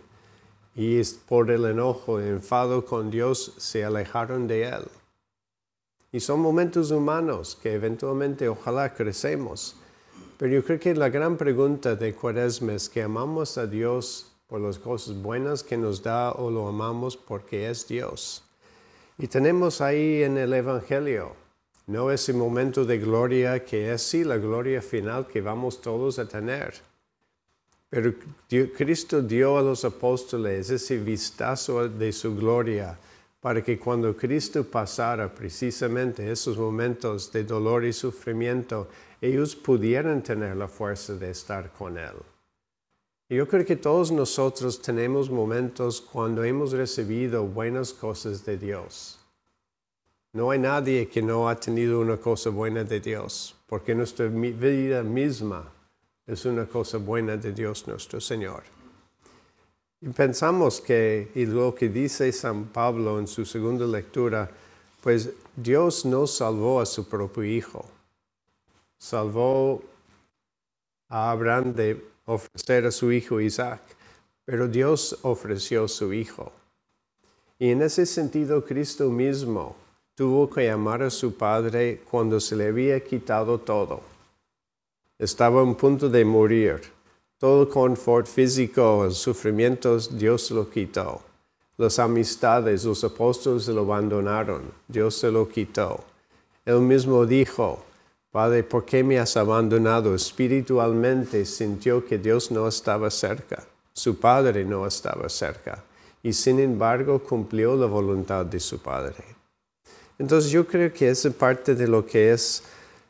y 0.76 1.02
por 1.26 1.50
el 1.50 1.64
enojo, 1.64 2.20
el 2.20 2.28
enfado 2.28 2.84
con 2.84 3.10
Dios, 3.10 3.54
se 3.56 3.84
alejaron 3.84 4.46
de 4.46 4.68
Él. 4.68 4.84
Y 6.12 6.20
son 6.20 6.38
momentos 6.40 6.92
humanos 6.92 7.58
que 7.60 7.74
eventualmente 7.74 8.48
ojalá 8.48 8.94
crecemos. 8.94 9.74
Pero 10.38 10.52
yo 10.52 10.64
creo 10.64 10.78
que 10.78 10.94
la 10.94 11.08
gran 11.08 11.36
pregunta 11.36 11.96
de 11.96 12.14
Cuaresma 12.14 12.74
es 12.74 12.88
que 12.88 13.02
amamos 13.02 13.58
a 13.58 13.66
Dios 13.66 14.32
por 14.46 14.60
las 14.60 14.78
cosas 14.78 15.20
buenas 15.20 15.64
que 15.64 15.76
nos 15.76 16.02
da 16.02 16.30
o 16.32 16.50
lo 16.50 16.68
amamos 16.68 17.16
porque 17.16 17.68
es 17.68 17.88
Dios. 17.88 18.45
Y 19.18 19.28
tenemos 19.28 19.80
ahí 19.80 20.22
en 20.22 20.36
el 20.36 20.52
Evangelio, 20.52 21.34
no 21.86 22.10
ese 22.10 22.32
momento 22.32 22.84
de 22.84 22.98
gloria 22.98 23.64
que 23.64 23.92
es 23.92 24.02
sí 24.02 24.24
la 24.24 24.36
gloria 24.36 24.82
final 24.82 25.26
que 25.26 25.40
vamos 25.40 25.80
todos 25.80 26.18
a 26.18 26.26
tener 26.28 26.74
pero 27.88 28.12
Cristo 28.76 29.22
dio 29.22 29.58
a 29.58 29.62
los 29.62 29.84
apóstoles 29.84 30.70
ese 30.70 30.98
vistazo 30.98 31.88
de 31.88 32.12
su 32.12 32.34
gloria 32.36 32.98
para 33.40 33.62
que 33.62 33.78
cuando 33.78 34.16
Cristo 34.16 34.64
pasara 34.64 35.32
precisamente 35.32 36.30
esos 36.30 36.58
momentos 36.58 37.30
de 37.30 37.44
dolor 37.44 37.84
y 37.84 37.92
sufrimiento, 37.92 38.88
ellos 39.20 39.54
pudieran 39.54 40.22
tener 40.22 40.56
la 40.56 40.66
fuerza 40.66 41.14
de 41.14 41.30
estar 41.30 41.72
con 41.72 41.96
Él. 41.96 42.16
Yo 43.28 43.48
creo 43.48 43.64
que 43.64 43.76
todos 43.76 44.12
nosotros 44.12 44.80
tenemos 44.80 45.28
momentos 45.28 46.00
cuando 46.00 46.44
hemos 46.44 46.72
recibido 46.72 47.44
buenas 47.44 47.92
cosas 47.92 48.44
de 48.44 48.56
Dios. 48.56 49.18
No 50.32 50.50
hay 50.50 50.60
nadie 50.60 51.08
que 51.08 51.22
no 51.22 51.48
ha 51.48 51.56
tenido 51.56 52.00
una 52.00 52.18
cosa 52.18 52.50
buena 52.50 52.84
de 52.84 53.00
Dios, 53.00 53.56
porque 53.66 53.94
nuestra 53.94 54.26
vida 54.26 55.02
misma 55.02 55.72
es 56.26 56.44
una 56.44 56.66
cosa 56.66 56.98
buena 56.98 57.36
de 57.36 57.52
Dios 57.52 57.88
nuestro 57.88 58.20
Señor. 58.20 58.62
Y 60.00 60.10
pensamos 60.10 60.80
que, 60.80 61.32
y 61.34 61.46
lo 61.46 61.74
que 61.74 61.88
dice 61.88 62.30
San 62.30 62.66
Pablo 62.66 63.18
en 63.18 63.26
su 63.26 63.44
segunda 63.44 63.86
lectura, 63.86 64.48
pues 65.02 65.30
Dios 65.56 66.04
no 66.04 66.26
salvó 66.26 66.80
a 66.80 66.86
su 66.86 67.08
propio 67.08 67.42
Hijo, 67.42 67.84
salvó 68.98 69.82
a 71.08 71.30
Abraham 71.30 71.72
de 71.74 72.15
ofrecer 72.26 72.86
a 72.86 72.90
su 72.90 73.10
hijo 73.10 73.40
Isaac, 73.40 73.80
pero 74.44 74.68
Dios 74.68 75.18
ofreció 75.22 75.88
su 75.88 76.12
Hijo. 76.12 76.52
Y 77.58 77.70
en 77.70 77.82
ese 77.82 78.06
sentido, 78.06 78.64
Cristo 78.64 79.10
mismo 79.10 79.74
tuvo 80.14 80.48
que 80.48 80.70
amar 80.70 81.02
a 81.02 81.10
su 81.10 81.34
Padre 81.34 82.02
cuando 82.08 82.38
se 82.38 82.54
le 82.54 82.68
había 82.68 83.02
quitado 83.02 83.58
todo 83.58 84.16
estaba 85.18 85.62
a 85.62 85.74
punto 85.74 86.08
de 86.08 86.24
morir. 86.24 86.80
Todo 87.38 87.68
confort 87.68 88.26
físico, 88.26 89.10
sufrimientos, 89.10 90.18
Dios 90.18 90.50
lo 90.50 90.68
quitó. 90.68 91.20
Las 91.76 91.98
amistades, 91.98 92.84
los 92.84 93.04
apóstoles 93.04 93.68
lo 93.68 93.82
abandonaron, 93.82 94.72
Dios 94.88 95.16
se 95.16 95.30
lo 95.30 95.46
quitó. 95.48 96.04
Él 96.64 96.80
mismo 96.80 97.26
dijo, 97.26 97.84
Padre, 98.30 98.62
¿por 98.62 98.84
qué 98.84 99.02
me 99.02 99.18
has 99.18 99.36
abandonado? 99.36 100.14
Espiritualmente 100.14 101.44
sintió 101.44 102.04
que 102.04 102.18
Dios 102.18 102.50
no 102.50 102.68
estaba 102.68 103.10
cerca, 103.10 103.64
su 103.92 104.18
Padre 104.18 104.64
no 104.64 104.86
estaba 104.86 105.28
cerca, 105.28 105.82
y 106.22 106.32
sin 106.32 106.60
embargo 106.60 107.18
cumplió 107.18 107.76
la 107.76 107.86
voluntad 107.86 108.44
de 108.44 108.60
su 108.60 108.78
Padre. 108.78 109.24
Entonces 110.18 110.50
yo 110.50 110.66
creo 110.66 110.92
que 110.92 111.10
es 111.10 111.26
parte 111.38 111.74
de 111.74 111.86
lo 111.86 112.04
que 112.04 112.32
es 112.32 112.62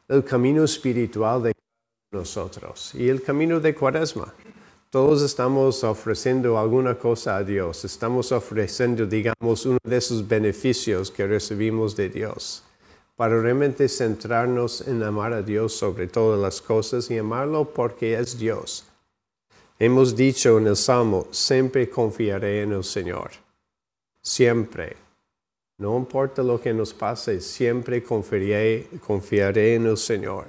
el 0.09 0.25
camino 0.25 0.65
espiritual 0.65 1.43
de 1.43 1.53
nosotros. 2.13 2.95
Y 2.95 3.09
el 3.09 3.23
camino 3.23 3.61
de 3.61 3.75
cuaresma. 3.75 4.33
Todos 4.91 5.23
estamos 5.23 5.83
ofreciendo 5.85 6.59
alguna 6.59 6.97
cosa 6.97 7.37
a 7.37 7.45
Dios. 7.45 7.85
Estamos 7.85 8.33
ofreciendo, 8.33 9.05
digamos, 9.05 9.67
uno 9.67 9.79
de 9.85 9.97
esos 9.97 10.27
beneficios 10.27 11.11
que 11.11 11.27
recibimos 11.27 11.95
de 11.97 12.09
Dios. 12.09 12.63
Para 13.17 13.41
realmente 13.41 13.89
centrarnos 13.89 14.87
en 14.87 15.03
amar 15.03 15.33
a 15.33 15.43
Dios 15.43 15.73
sobre 15.73 16.07
todas 16.07 16.39
las 16.39 16.61
cosas 16.61 17.11
y 17.11 17.19
amarlo 17.19 17.65
porque 17.65 18.15
es 18.15 18.39
Dios. 18.39 18.85
Hemos 19.79 20.15
dicho 20.15 20.59
en 20.59 20.67
el 20.69 20.77
Salmo, 20.77 21.27
siempre 21.31 21.91
confiaré 21.91 22.63
en 22.63 22.73
el 22.73 22.85
Señor. 22.85 23.31
Siempre. 24.23 24.97
No 25.79 25.99
importa 25.99 26.43
lo 26.43 26.61
que 26.61 26.73
nos 26.73 26.95
pase, 26.95 27.41
siempre 27.41 28.03
confiaré, 28.03 28.87
confiaré 29.07 29.75
en 29.75 29.87
el 29.87 29.97
Señor. 29.99 30.47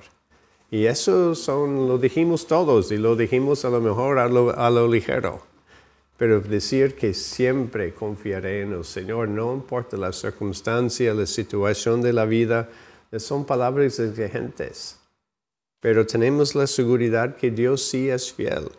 Y 0.71 0.85
eso 0.85 1.35
son, 1.35 1.87
lo 1.87 1.97
dijimos 1.97 2.47
todos 2.47 2.91
y 2.91 2.97
lo 2.97 3.15
dijimos 3.15 3.65
a 3.65 3.69
lo 3.69 3.81
mejor 3.81 4.19
a 4.19 4.27
lo, 4.27 4.57
a 4.57 4.69
lo 4.69 4.87
ligero. 4.87 5.41
Pero 6.17 6.41
decir 6.41 6.95
que 6.95 7.13
siempre 7.13 7.93
confiaré 7.93 8.61
en 8.61 8.73
el 8.73 8.83
Señor, 8.83 9.29
no 9.29 9.53
importa 9.53 9.97
la 9.97 10.11
circunstancia, 10.11 11.13
la 11.13 11.27
situación 11.27 12.01
de 12.01 12.11
la 12.11 12.25
vida, 12.25 12.69
son 13.17 13.45
palabras 13.45 13.99
exigentes. 13.99 14.97
Pero 15.79 16.05
tenemos 16.05 16.55
la 16.55 16.65
seguridad 16.65 17.35
que 17.35 17.51
Dios 17.51 17.83
sí 17.83 18.09
es 18.09 18.33
fiel, 18.33 18.69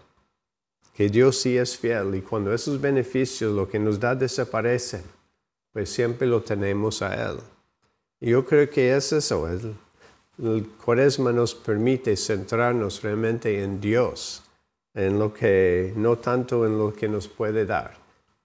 que 0.95 1.09
Dios 1.09 1.39
sí 1.39 1.57
es 1.57 1.79
fiel. 1.79 2.17
Y 2.17 2.23
cuando 2.23 2.53
esos 2.53 2.81
beneficios, 2.81 3.55
lo 3.55 3.69
que 3.69 3.79
nos 3.79 4.01
da, 4.01 4.17
desaparecen, 4.17 5.03
pues 5.73 5.91
siempre 5.91 6.27
lo 6.27 6.43
tenemos 6.43 7.03
a 7.03 7.31
Él. 7.31 7.39
Y 8.21 8.31
yo 8.31 8.45
creo 8.45 8.69
que 8.69 8.97
es 8.97 9.13
eso, 9.13 9.49
es 9.49 9.63
el 10.43 10.69
cuaresma 10.85 11.33
nos 11.33 11.55
permite 11.55 12.17
centrarnos 12.17 13.03
realmente 13.03 13.63
en 13.63 13.81
Dios, 13.81 14.43
en 14.99 15.19
lo 15.19 15.33
que, 15.33 15.93
no 15.97 16.19
tanto 16.19 16.67
en 16.67 16.77
lo 16.77 16.93
que 16.93 17.09
nos 17.09 17.29
puede 17.29 17.65
dar. 17.65 17.95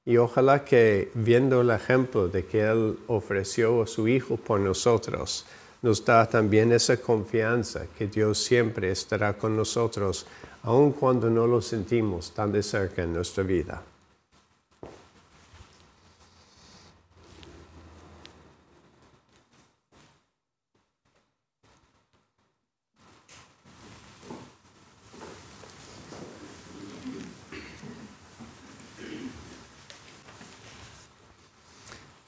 Y 0.06 0.18
ojalá 0.18 0.64
que 0.64 1.10
viendo 1.16 1.62
el 1.62 1.72
ejemplo 1.72 2.28
de 2.28 2.46
que 2.46 2.62
Él 2.62 3.00
ofreció 3.08 3.82
a 3.82 3.88
su 3.88 4.08
Hijo 4.08 4.38
por 4.38 4.60
nosotros, 4.60 5.46
nos 5.82 6.06
da 6.06 6.28
también 6.28 6.72
esa 6.72 6.98
confianza 6.98 7.88
que 7.98 8.08
Dios 8.08 8.38
siempre 8.38 8.92
estará 8.92 9.34
con 9.34 9.58
nosotros, 9.58 10.28
aun 10.62 10.92
cuando 10.92 11.30
no 11.30 11.48
lo 11.48 11.62
sentimos 11.62 12.32
tan 12.34 12.52
de 12.52 12.62
cerca 12.62 13.02
en 13.02 13.14
nuestra 13.14 13.44
vida. 13.44 13.82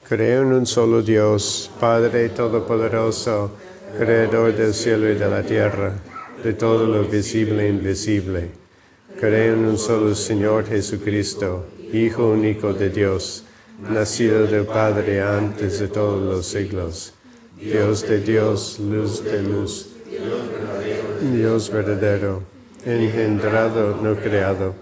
Creo 0.08 0.42
en 0.42 0.52
un 0.52 0.66
solo 0.66 1.02
Dios, 1.02 1.68
Padre 1.80 2.28
Todopoderoso, 2.28 3.50
Creador 3.98 4.54
del 4.54 4.72
cielo 4.72 5.10
y 5.10 5.16
de 5.16 5.28
la 5.28 5.42
tierra, 5.42 5.94
de 6.44 6.52
todo 6.52 6.86
lo 6.86 7.02
visible 7.02 7.66
e 7.66 7.70
invisible. 7.70 8.50
Creo 9.18 9.54
en 9.54 9.64
un 9.64 9.76
solo 9.76 10.14
Señor 10.14 10.64
Jesucristo, 10.64 11.66
Hijo 11.92 12.28
único 12.28 12.72
de 12.72 12.90
Dios, 12.90 13.42
nacido 13.90 14.46
del 14.46 14.64
Padre 14.66 15.22
antes 15.22 15.80
de 15.80 15.88
todos 15.88 16.22
los 16.22 16.46
siglos. 16.46 17.12
Dios 17.60 18.06
de 18.06 18.20
Dios, 18.20 18.78
luz 18.78 19.24
de 19.24 19.42
luz, 19.42 19.88
Dios 21.32 21.68
verdadero, 21.68 22.44
engendrado, 22.84 23.98
no 24.00 24.14
creado, 24.14 24.72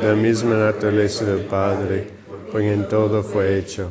la 0.00 0.14
misma 0.14 0.54
naturaleza 0.54 1.24
del 1.24 1.44
Padre, 1.46 2.06
pues 2.52 2.66
en 2.66 2.86
todo 2.86 3.24
fue 3.24 3.58
hecho 3.58 3.90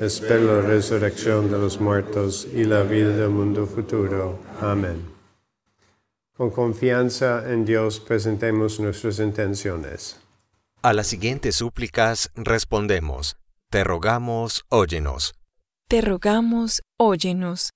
espero 0.00 0.60
la 0.60 0.66
resurrección 0.66 1.50
de 1.50 1.58
los 1.58 1.80
muertos 1.80 2.46
y 2.52 2.64
la 2.64 2.82
vida 2.82 3.08
del 3.08 3.30
mundo 3.30 3.66
futuro. 3.66 4.38
Amén. 4.60 5.02
Con 6.36 6.50
confianza 6.50 7.52
en 7.52 7.64
Dios 7.64 8.00
presentemos 8.00 8.80
nuestras 8.80 9.18
intenciones. 9.18 10.18
A 10.82 10.92
las 10.92 11.06
siguientes 11.06 11.56
súplicas 11.56 12.30
respondemos, 12.34 13.36
Te 13.70 13.84
rogamos, 13.84 14.64
óyenos. 14.68 15.34
Te 15.88 16.00
rogamos, 16.00 16.82
óyenos. 16.96 17.70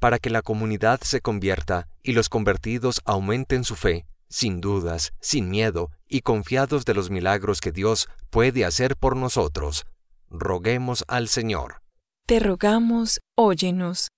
Para 0.00 0.18
que 0.18 0.30
la 0.30 0.42
comunidad 0.42 1.00
se 1.02 1.20
convierta 1.20 1.86
y 2.02 2.12
los 2.12 2.28
convertidos 2.28 3.00
aumenten 3.04 3.62
su 3.62 3.76
fe, 3.76 4.06
sin 4.28 4.60
dudas, 4.60 5.12
sin 5.20 5.48
miedo 5.50 5.90
y 6.08 6.22
confiados 6.22 6.84
de 6.84 6.94
los 6.94 7.10
milagros 7.10 7.60
que 7.60 7.70
Dios 7.70 8.08
puede 8.30 8.64
hacer 8.64 8.96
por 8.96 9.16
nosotros 9.16 9.84
roguemos 10.32 11.04
al 11.08 11.28
Señor. 11.28 11.82
Te 12.26 12.40
rogamos, 12.40 13.20
óyenos. 13.36 14.08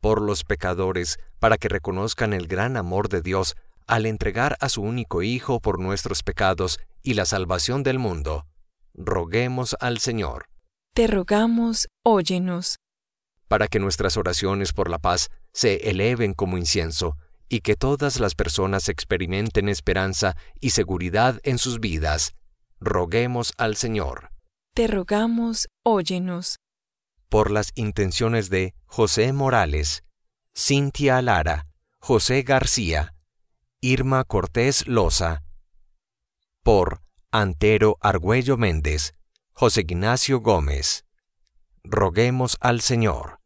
Por 0.00 0.22
los 0.22 0.44
pecadores, 0.44 1.18
para 1.38 1.58
que 1.58 1.68
reconozcan 1.68 2.32
el 2.32 2.48
gran 2.48 2.76
amor 2.76 3.08
de 3.08 3.20
Dios 3.20 3.54
al 3.86 4.06
entregar 4.06 4.56
a 4.60 4.68
su 4.68 4.82
único 4.82 5.22
Hijo 5.22 5.60
por 5.60 5.78
nuestros 5.78 6.22
pecados 6.22 6.78
y 7.02 7.14
la 7.14 7.26
salvación 7.26 7.82
del 7.82 7.98
mundo, 7.98 8.46
roguemos 8.94 9.76
al 9.80 9.98
Señor. 9.98 10.46
Te 10.94 11.06
rogamos, 11.06 11.88
óyenos. 12.02 12.76
Para 13.48 13.68
que 13.68 13.78
nuestras 13.78 14.16
oraciones 14.16 14.72
por 14.72 14.88
la 14.88 14.98
paz 14.98 15.28
se 15.52 15.90
eleven 15.90 16.32
como 16.32 16.56
incienso 16.56 17.16
y 17.48 17.60
que 17.60 17.76
todas 17.76 18.18
las 18.18 18.34
personas 18.34 18.88
experimenten 18.88 19.68
esperanza 19.68 20.36
y 20.60 20.70
seguridad 20.70 21.38
en 21.42 21.58
sus 21.58 21.80
vidas, 21.80 22.34
roguemos 22.80 23.52
al 23.58 23.76
Señor 23.76 24.31
te 24.74 24.86
rogamos, 24.86 25.68
óyenos. 25.82 26.56
Por 27.28 27.50
las 27.50 27.72
intenciones 27.74 28.50
de 28.50 28.74
José 28.86 29.32
Morales, 29.32 30.02
Cintia 30.56 31.20
Lara, 31.22 31.66
José 31.98 32.42
García, 32.42 33.14
Irma 33.80 34.24
Cortés 34.24 34.86
Loza. 34.86 35.42
Por 36.62 37.02
Antero 37.30 37.96
Argüello 38.00 38.56
Méndez, 38.56 39.14
José 39.52 39.82
Ignacio 39.82 40.40
Gómez. 40.40 41.04
Roguemos 41.84 42.56
al 42.60 42.80
Señor. 42.80 43.40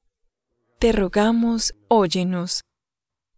Te 0.79 0.93
rogamos, 0.93 1.75
óyenos. 1.89 2.61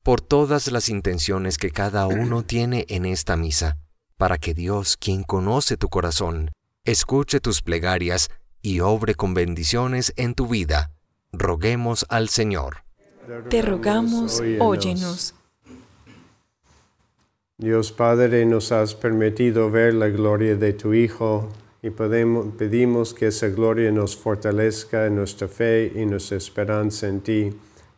Por 0.02 0.20
todas 0.20 0.70
las 0.72 0.88
intenciones 0.88 1.58
que 1.58 1.70
cada 1.70 2.06
uno 2.06 2.42
tiene 2.42 2.84
en 2.88 3.06
esta 3.06 3.36
misa, 3.36 3.78
para 4.16 4.38
que 4.38 4.54
Dios, 4.54 4.96
quien 4.96 5.22
conoce 5.22 5.76
tu 5.76 5.88
corazón, 5.88 6.50
escuche 6.90 7.40
tus 7.40 7.60
plegarias 7.60 8.30
y 8.62 8.80
obre 8.80 9.14
con 9.14 9.34
bendiciones 9.34 10.14
en 10.16 10.34
tu 10.34 10.46
vida. 10.46 10.90
Roguemos 11.32 12.06
al 12.08 12.30
Señor. 12.30 12.78
Te 13.50 13.60
rogamos, 13.60 14.42
óyenos. 14.58 15.34
Dios 17.58 17.92
Padre, 17.92 18.46
nos 18.46 18.72
has 18.72 18.94
permitido 18.94 19.70
ver 19.70 19.92
la 19.92 20.08
gloria 20.08 20.56
de 20.56 20.72
tu 20.72 20.94
Hijo 20.94 21.50
y 21.82 21.90
pedimos 21.90 23.12
que 23.12 23.26
esa 23.26 23.48
gloria 23.48 23.92
nos 23.92 24.16
fortalezca 24.16 25.04
en 25.06 25.16
nuestra 25.16 25.46
fe 25.46 25.92
y 25.94 26.06
nuestra 26.06 26.38
esperanza 26.38 27.06
en 27.06 27.20
ti. 27.20 27.52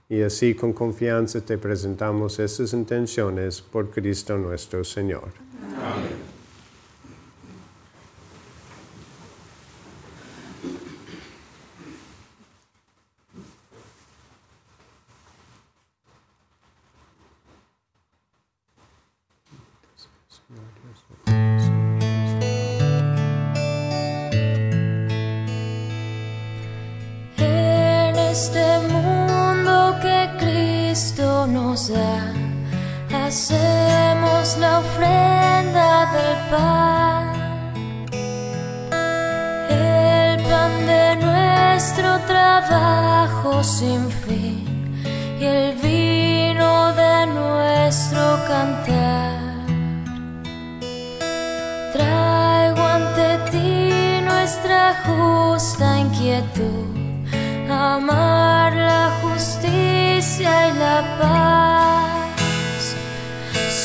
Y 0.09 0.23
así 0.23 0.57
con 0.57 0.73
confianza 0.73 1.41
te 1.41 1.59
presentamos 1.59 2.41
esas 2.41 2.73
intenciones 2.73 3.63
por 3.63 3.89
Cristo 3.91 4.37
nuestro 4.37 4.83
Señor. 4.83 5.29
Amén. 5.77 6.30
Hacemos 33.31 34.59
la 34.59 34.81
ofrenda 34.81 36.07
del 36.15 36.37
pan, 36.51 37.25
el 39.71 40.43
pan 40.43 40.73
de 40.87 41.17
nuestro 41.27 42.19
trabajo 42.27 43.63
sin 43.63 44.11
fin 44.11 44.65
y 45.41 45.45
el 45.45 45.77
vino 45.77 46.93
de 46.95 47.27
nuestro 47.27 48.23
cantar. 48.49 49.00
Justa 55.19 55.99
inquietud, 55.99 56.87
amar 57.69 58.73
la 58.75 59.11
justicia 59.23 60.51
y 60.69 60.79
la 60.79 60.99
paz 61.19 61.61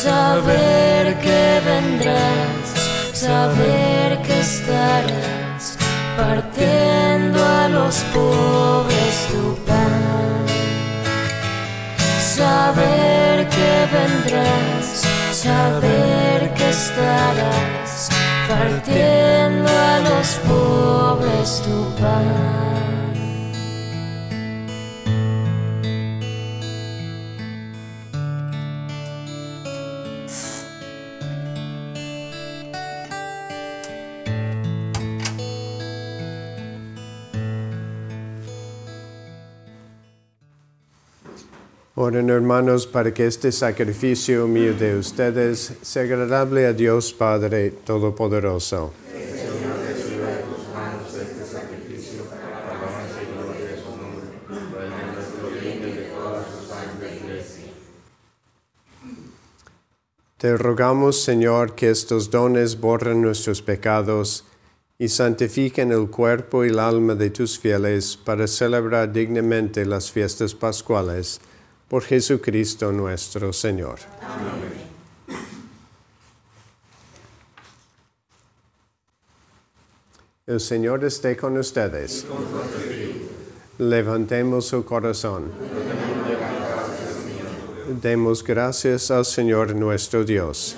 saber 0.06 1.18
que 1.20 1.62
vendrás, 1.66 2.66
saber 3.14 4.22
que 4.22 4.40
estarás 4.40 5.78
partiendo 6.16 7.40
a 7.44 7.68
los 7.70 7.96
pobres 8.14 9.16
tu 9.32 9.56
pan. 9.66 10.46
Saber 12.38 13.48
que 13.56 13.74
vendrás, 13.96 14.88
saber 15.32 16.54
que 16.58 16.70
estarás 16.70 18.10
partiendo 18.48 19.44
los. 20.26 20.66
Oren 41.98 42.30
hermanos 42.30 42.88
para 42.88 43.14
que 43.14 43.26
este 43.26 43.52
sacrificio 43.52 44.48
mío 44.48 44.74
de 44.74 44.98
ustedes 44.98 45.74
sea 45.82 46.04
agradable 46.04 46.66
a 46.66 46.74
Dios 46.74 47.14
Padre 47.14 47.72
Todopoderoso. 47.72 49.05
Te 60.45 60.55
rogamos, 60.58 61.23
Señor, 61.23 61.73
que 61.73 61.89
estos 61.89 62.29
dones 62.29 62.79
borren 62.79 63.19
nuestros 63.19 63.63
pecados 63.63 64.43
y 64.99 65.08
santifiquen 65.08 65.91
el 65.91 66.08
cuerpo 66.12 66.63
y 66.63 66.67
el 66.69 66.77
alma 66.77 67.15
de 67.15 67.31
tus 67.31 67.58
fieles 67.58 68.15
para 68.15 68.45
celebrar 68.45 69.12
dignamente 69.12 69.88
las 69.88 70.12
fiestas 70.12 70.53
pascuales 70.53 71.41
por 71.89 72.03
Jesucristo 72.03 72.91
nuestro 72.91 73.51
Señor. 73.53 73.97
Amén. 74.21 75.36
El 80.45 80.60
Señor 80.60 81.03
esté 81.05 81.36
con 81.36 81.58
ustedes. 81.58 82.23
Levantemos 83.79 84.67
su 84.67 84.86
corazón 84.86 85.51
demos 87.88 88.43
gracias 88.43 89.12
al 89.12 89.26
Señor 89.26 89.76
nuestro 89.76 90.24
Dios. 90.24 90.76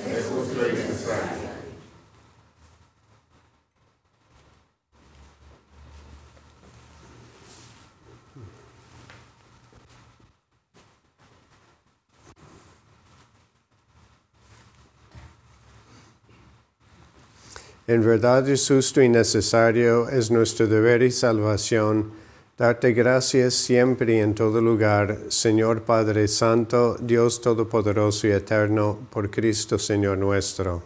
En 17.90 18.06
verdad 18.06 18.48
es 18.50 18.68
justo 18.68 19.02
y 19.02 19.08
necesario, 19.08 20.10
es 20.10 20.30
nuestro 20.30 20.68
deber 20.68 21.02
y 21.04 21.12
salvación 21.12 22.12
darte 22.58 22.92
gracias 22.92 23.54
siempre 23.54 24.16
y 24.16 24.20
en 24.20 24.34
todo 24.34 24.60
lugar, 24.62 25.20
Señor 25.30 25.84
Padre 25.84 26.28
Santo, 26.28 26.98
Dios 27.00 27.40
Todopoderoso 27.40 28.28
y 28.28 28.32
Eterno, 28.32 28.98
por 29.12 29.30
Cristo 29.30 29.78
Señor 29.78 30.18
nuestro. 30.18 30.82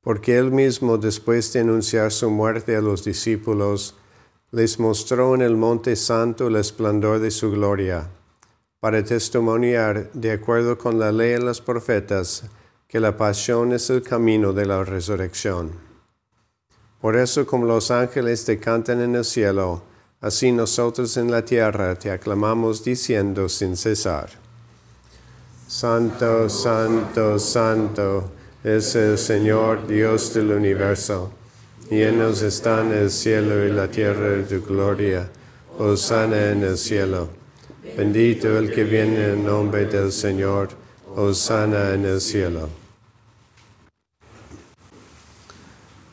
Porque 0.00 0.38
Él 0.38 0.52
mismo, 0.52 0.96
después 0.96 1.52
de 1.52 1.60
anunciar 1.60 2.12
su 2.12 2.30
muerte 2.30 2.76
a 2.76 2.80
los 2.80 3.04
discípulos, 3.04 3.96
les 4.52 4.78
mostró 4.78 5.34
en 5.34 5.42
el 5.42 5.56
monte 5.56 5.96
santo 5.96 6.46
el 6.46 6.56
esplendor 6.56 7.18
de 7.18 7.32
su 7.32 7.50
gloria, 7.50 8.08
para 8.78 9.02
testimoniar, 9.02 10.08
de 10.12 10.30
acuerdo 10.30 10.78
con 10.78 11.00
la 11.00 11.10
ley 11.10 11.34
y 11.34 11.38
los 11.38 11.60
profetas, 11.60 12.44
que 12.86 13.00
la 13.00 13.16
pasión 13.16 13.72
es 13.72 13.90
el 13.90 14.02
camino 14.02 14.52
de 14.52 14.66
la 14.66 14.84
resurrección. 14.84 15.72
Por 17.00 17.16
eso, 17.16 17.44
como 17.44 17.66
los 17.66 17.90
ángeles 17.90 18.44
te 18.44 18.58
cantan 18.58 19.00
en 19.00 19.16
el 19.16 19.24
cielo, 19.24 19.82
así 20.20 20.52
nosotros 20.52 21.16
en 21.16 21.30
la 21.30 21.44
tierra 21.44 21.94
te 21.94 22.10
aclamamos 22.10 22.84
diciendo 22.84 23.48
sin 23.48 23.76
cesar. 23.76 24.30
Santo, 25.66 26.48
santo, 26.48 27.38
santo 27.38 28.30
es 28.64 28.94
el 28.94 29.18
Señor 29.18 29.86
Dios 29.86 30.34
del 30.34 30.52
universo. 30.52 31.30
Llenos 31.90 32.42
están 32.42 32.92
el 32.92 33.10
cielo 33.10 33.64
y 33.64 33.72
la 33.72 33.88
tierra 33.88 34.30
de 34.30 34.42
tu 34.44 34.66
gloria. 34.66 35.28
Hosanna 35.78 36.50
en 36.50 36.62
el 36.62 36.76
cielo. 36.76 37.28
Bendito 37.96 38.58
el 38.58 38.72
que 38.72 38.84
viene 38.84 39.32
en 39.32 39.44
nombre 39.44 39.86
del 39.86 40.10
Señor. 40.10 40.70
Hosanna 41.14 41.94
en 41.94 42.04
el 42.04 42.20
cielo. 42.20 42.68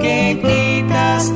Que 0.00 0.38
quitas 0.42 1.34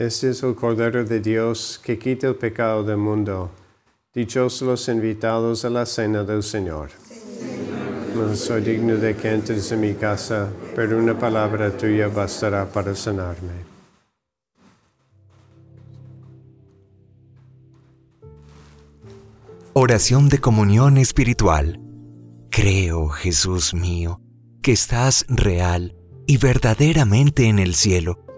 Este 0.00 0.30
es 0.30 0.42
el 0.42 0.54
Cordero 0.54 1.04
de 1.04 1.20
Dios 1.20 1.78
que 1.84 1.98
quita 1.98 2.26
el 2.26 2.34
pecado 2.34 2.82
del 2.82 2.96
mundo. 2.96 3.50
Dichosos 4.14 4.62
los 4.62 4.88
invitados 4.88 5.66
a 5.66 5.68
la 5.68 5.84
cena 5.84 6.24
del 6.24 6.42
Señor. 6.42 6.88
No 8.14 8.34
soy 8.34 8.62
digno 8.62 8.96
de 8.96 9.14
que 9.14 9.30
entres 9.30 9.70
en 9.72 9.80
mi 9.80 9.92
casa, 9.92 10.48
pero 10.74 10.96
una 10.96 11.18
palabra 11.18 11.70
tuya 11.76 12.08
bastará 12.08 12.64
para 12.64 12.94
sanarme. 12.94 13.52
Oración 19.74 20.30
de 20.30 20.38
comunión 20.38 20.96
espiritual. 20.96 21.78
Creo, 22.48 23.10
Jesús 23.10 23.74
mío, 23.74 24.22
que 24.62 24.72
estás 24.72 25.26
real 25.28 25.94
y 26.26 26.38
verdaderamente 26.38 27.48
en 27.48 27.58
el 27.58 27.74
cielo 27.74 28.29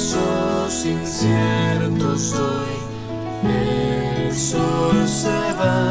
Pasos 0.00 0.86
inciertos 0.86 2.32
hoy, 2.32 3.50
el 3.50 4.34
sol 4.34 5.06
se 5.06 5.28
va. 5.28 5.90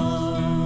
Oh. 0.00 0.57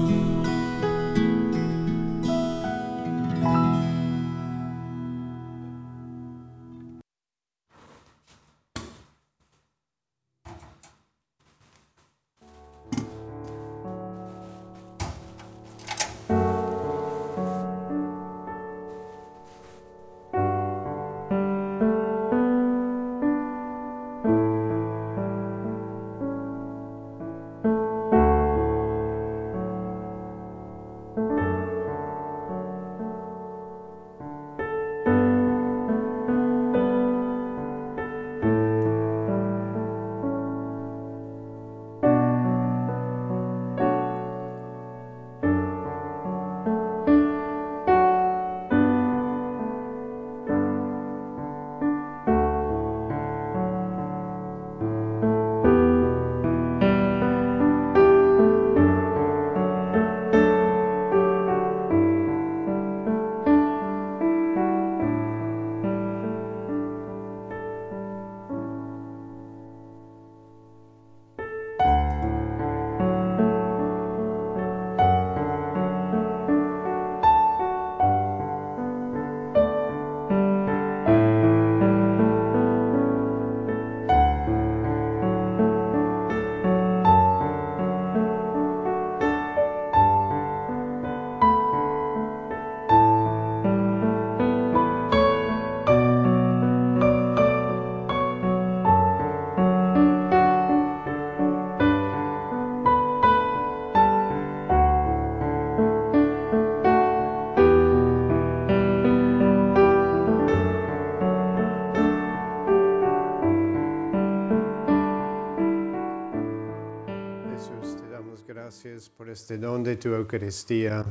De 119.59 119.97
tu 119.97 120.09
Eucaristía 120.15 121.05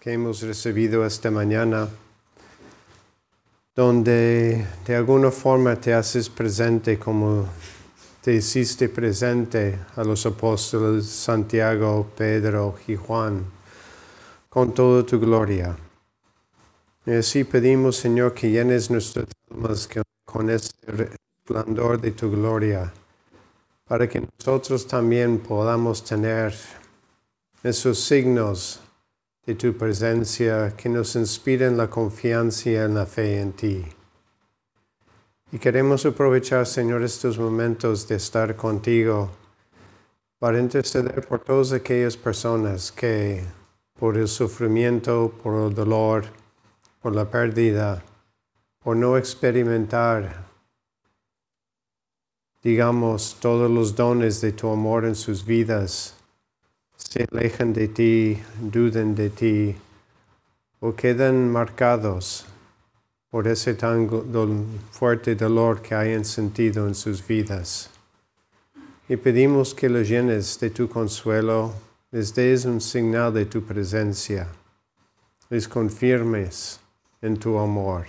que 0.00 0.14
hemos 0.14 0.40
recibido 0.40 1.04
esta 1.04 1.30
mañana, 1.30 1.86
donde 3.76 4.66
de 4.86 4.96
alguna 4.96 5.30
forma 5.30 5.76
te 5.76 5.92
haces 5.92 6.30
presente 6.30 6.98
como 6.98 7.46
te 8.22 8.32
hiciste 8.32 8.88
presente 8.88 9.78
a 9.94 10.04
los 10.04 10.24
apóstoles 10.24 11.04
Santiago, 11.04 12.10
Pedro 12.16 12.76
y 12.86 12.96
Juan, 12.96 13.44
con 14.48 14.72
toda 14.72 15.04
tu 15.04 15.20
gloria. 15.20 15.76
Y 17.04 17.10
así 17.10 17.44
pedimos, 17.44 17.96
Señor, 17.96 18.32
que 18.32 18.50
llenes 18.50 18.90
nuestras 18.90 19.26
almas 19.50 19.86
con 20.24 20.48
este 20.48 20.90
resplandor 20.90 22.00
de 22.00 22.12
tu 22.12 22.30
gloria 22.30 22.90
para 23.86 24.08
que 24.08 24.22
nosotros 24.22 24.86
también 24.86 25.40
podamos 25.40 26.02
tener 26.02 26.54
esos 27.62 27.98
signos 27.98 28.80
de 29.46 29.54
tu 29.54 29.76
presencia 29.76 30.74
que 30.76 30.88
nos 30.88 31.16
inspiren 31.16 31.76
la 31.76 31.88
confianza 31.88 32.70
y 32.70 32.88
la 32.88 33.06
fe 33.06 33.40
en 33.40 33.52
ti. 33.52 33.84
Y 35.52 35.58
queremos 35.58 36.04
aprovechar, 36.06 36.66
Señor, 36.66 37.02
estos 37.02 37.38
momentos 37.38 38.08
de 38.08 38.16
estar 38.16 38.56
contigo 38.56 39.30
para 40.38 40.58
interceder 40.58 41.26
por 41.26 41.40
todas 41.40 41.72
aquellas 41.72 42.16
personas 42.16 42.90
que 42.90 43.44
por 43.98 44.16
el 44.16 44.28
sufrimiento, 44.28 45.32
por 45.42 45.68
el 45.68 45.74
dolor, 45.74 46.24
por 47.00 47.14
la 47.14 47.30
pérdida, 47.30 48.02
por 48.82 48.96
no 48.96 49.16
experimentar 49.16 50.52
digamos, 52.62 53.36
todos 53.40 53.70
los 53.70 53.96
dones 53.96 54.40
de 54.40 54.52
tu 54.52 54.70
amor 54.70 55.04
en 55.04 55.14
sus 55.14 55.44
vidas 55.44 56.14
se 57.08 57.26
alejan 57.30 57.72
de 57.72 57.88
ti, 57.88 58.38
duden 58.60 59.14
de 59.14 59.30
ti 59.30 59.76
o 60.80 60.94
quedan 60.94 61.50
marcados 61.50 62.46
por 63.30 63.46
ese 63.46 63.74
tan 63.74 64.08
fuerte 64.90 65.34
dolor 65.34 65.80
que 65.80 65.94
hayan 65.94 66.24
sentido 66.24 66.86
en 66.86 66.94
sus 66.94 67.26
vidas. 67.26 67.90
Y 69.08 69.16
pedimos 69.16 69.74
que 69.74 69.88
los 69.88 70.08
llenes 70.08 70.58
de 70.60 70.70
tu 70.70 70.88
consuelo, 70.88 71.72
les 72.10 72.34
des 72.34 72.64
un 72.64 72.80
señal 72.80 73.32
de 73.32 73.46
tu 73.46 73.62
presencia, 73.62 74.48
les 75.50 75.66
confirmes 75.66 76.80
en 77.20 77.36
tu 77.36 77.58
amor, 77.58 78.06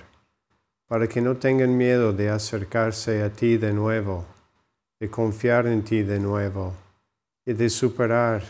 para 0.88 1.08
que 1.08 1.22
no 1.22 1.36
tengan 1.38 1.78
miedo 1.78 2.12
de 2.14 2.30
acercarse 2.30 3.24
a 3.24 3.30
ti 3.30 3.58
de 3.58 3.74
nuevo 3.74 4.26
de 5.04 5.10
confiar 5.10 5.68
en 5.68 5.84
ti 5.84 6.02
de 6.02 6.18
nuevo 6.18 6.74
y 7.46 7.52
de 7.52 7.70
superar 7.70 8.42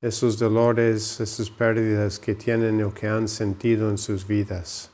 esos 0.00 0.38
dolores, 0.38 1.18
esas 1.18 1.50
pérdidas 1.50 2.18
que 2.18 2.34
tienen 2.34 2.82
o 2.84 2.94
que 2.94 3.08
han 3.08 3.26
sentido 3.26 3.90
en 3.90 3.98
sus 3.98 4.26
vidas. 4.26 4.90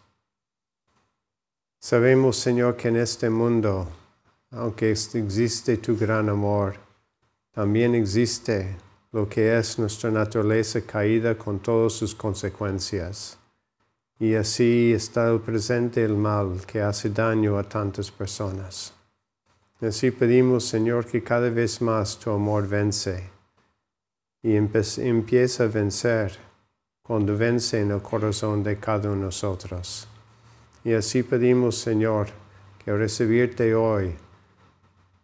Sabemos, 1.79 2.37
Señor, 2.39 2.77
que 2.77 2.89
en 2.89 2.97
este 2.97 3.29
mundo, 3.29 3.87
aunque 4.51 4.91
existe 4.91 5.77
tu 5.77 5.97
gran 5.97 6.31
amor, 6.31 6.77
también 7.53 7.95
existe 7.95 8.77
lo 9.13 9.29
que 9.29 9.57
es 9.59 9.79
nuestra 9.79 10.11
naturaleza 10.11 10.81
caída 10.81 11.37
con 11.37 11.59
todas 11.59 11.93
sus 11.93 12.15
consecuencias. 12.15 13.39
Y 14.19 14.35
así 14.35 14.93
está 14.95 15.39
presente 15.39 16.03
el 16.03 16.17
mal 16.17 16.65
que 16.67 16.81
hace 16.81 17.11
daño 17.11 17.59
a 17.59 17.65
tantas 17.65 18.11
personas. 18.11 18.95
Así 19.83 20.11
pedimos, 20.11 20.65
Señor, 20.65 21.05
que 21.05 21.23
cada 21.23 21.51
vez 21.51 21.83
más 21.83 22.19
tu 22.19 22.31
amor 22.31 22.67
vence 22.67 23.34
y 24.45 24.57
empieza 24.57 25.65
a 25.65 25.69
vencer 25.69 26.37
cuando 27.03 27.35
vence 27.35 27.81
en 27.81 27.93
el 27.93 28.03
corazón 28.03 28.63
de 28.63 28.79
cada 28.79 29.09
uno 29.09 29.17
de 29.17 29.25
nosotros. 29.25 30.07
Y 30.85 30.93
así 30.93 31.23
pedimos, 31.23 31.79
Señor, 31.79 32.29
que 32.85 32.93
recibirte 32.93 33.75
hoy, 33.75 34.15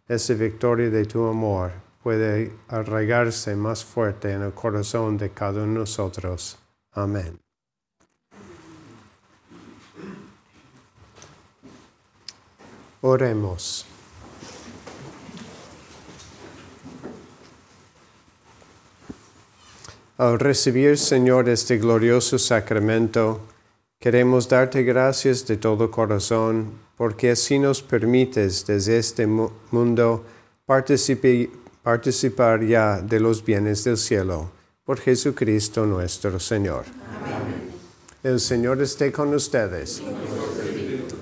esa 0.07 0.33
victoria 0.33 0.89
de 0.89 1.05
tu 1.05 1.23
amor, 1.27 1.71
puede 2.01 2.51
arraigarse 2.67 3.55
más 3.55 3.85
fuerte 3.85 4.31
en 4.31 4.41
el 4.41 4.53
corazón 4.53 5.19
de 5.19 5.29
cada 5.29 5.61
uno 5.61 5.73
de 5.73 5.79
nosotros. 5.81 6.57
Amén. 6.91 7.39
Oremos. 13.01 13.90
Al 20.21 20.37
recibir, 20.37 20.99
Señor, 20.99 21.49
este 21.49 21.79
glorioso 21.79 22.37
sacramento, 22.37 23.39
queremos 23.99 24.47
darte 24.47 24.83
gracias 24.83 25.47
de 25.47 25.57
todo 25.57 25.89
corazón, 25.89 26.73
porque 26.95 27.31
así 27.31 27.57
nos 27.57 27.81
permites 27.81 28.67
desde 28.67 28.99
este 28.99 29.25
mundo 29.25 30.23
participar 30.67 32.63
ya 32.63 33.01
de 33.01 33.19
los 33.19 33.43
bienes 33.43 33.83
del 33.83 33.97
cielo. 33.97 34.51
Por 34.83 34.99
Jesucristo 34.99 35.87
nuestro 35.87 36.39
Señor. 36.39 36.85
Amén. 37.25 37.71
El 38.21 38.39
Señor 38.39 38.79
esté 38.79 39.11
con 39.11 39.33
ustedes. 39.33 40.03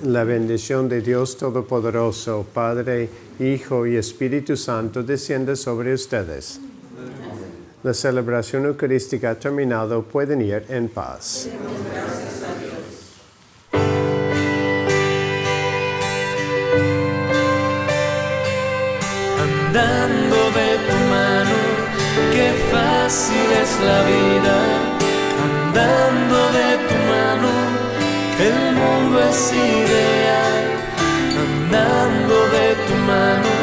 La 0.03 0.25
bendición 0.25 0.89
de 0.89 0.99
Dios 0.99 1.37
Todopoderoso, 1.37 2.45
Padre, 2.53 3.09
Hijo 3.39 3.87
y 3.87 3.95
Espíritu 3.95 4.57
Santo, 4.57 5.03
descienda 5.03 5.55
sobre 5.55 5.93
ustedes. 5.93 6.59
La 7.81 7.93
celebración 7.93 8.65
eucarística 8.65 9.29
ha 9.29 9.35
terminado. 9.35 10.03
Pueden 10.03 10.41
ir 10.41 10.65
en 10.67 10.89
paz. 10.89 11.47
Andando 19.39 20.39
de 20.59 20.69
tu 20.87 20.97
mano, 21.09 21.55
qué 22.33 22.51
fácil 22.69 23.47
es 23.63 23.71
la 23.79 23.99
vida. 24.03 24.57
Andando 25.47 26.37
de 26.59 26.69
tu 26.89 26.97
mano, 27.07 27.51
el 28.41 28.57
mundo 28.75 29.23
es 29.23 29.53
ideal. 29.53 30.63
Andando 31.47 32.35
de 32.57 32.75
tu 32.87 32.95
mano, 33.07 33.53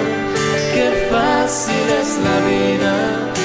qué 0.72 1.06
fácil 1.10 1.86
es 2.00 2.18
la 2.24 2.36
vida 2.48 3.35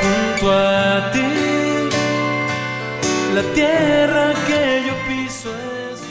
junto 0.00 0.52
a 0.52 1.10
ti. 1.12 1.20
La 3.34 3.42
tierra 3.54 4.34
que 4.46 4.82
yo 4.86 4.94
piso 5.08 5.48
es. 5.92 6.02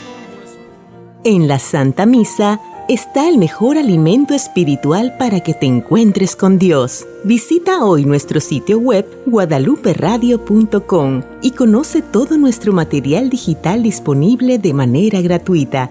En 1.24 1.48
la 1.48 1.58
Santa 1.58 2.06
Misa 2.06 2.60
está 2.88 3.28
el 3.28 3.38
mejor 3.38 3.78
alimento 3.78 4.34
espiritual 4.34 5.16
para 5.16 5.40
que 5.40 5.54
te 5.54 5.64
encuentres 5.66 6.36
con 6.36 6.58
Dios. 6.58 7.06
Visita 7.24 7.82
hoy 7.84 8.04
nuestro 8.04 8.40
sitio 8.40 8.78
web 8.78 9.06
guadaluperadio.com 9.26 11.22
y 11.40 11.52
conoce 11.52 12.02
todo 12.02 12.36
nuestro 12.36 12.74
material 12.74 13.30
digital 13.30 13.82
disponible 13.82 14.58
de 14.58 14.74
manera 14.74 15.22
gratuita 15.22 15.90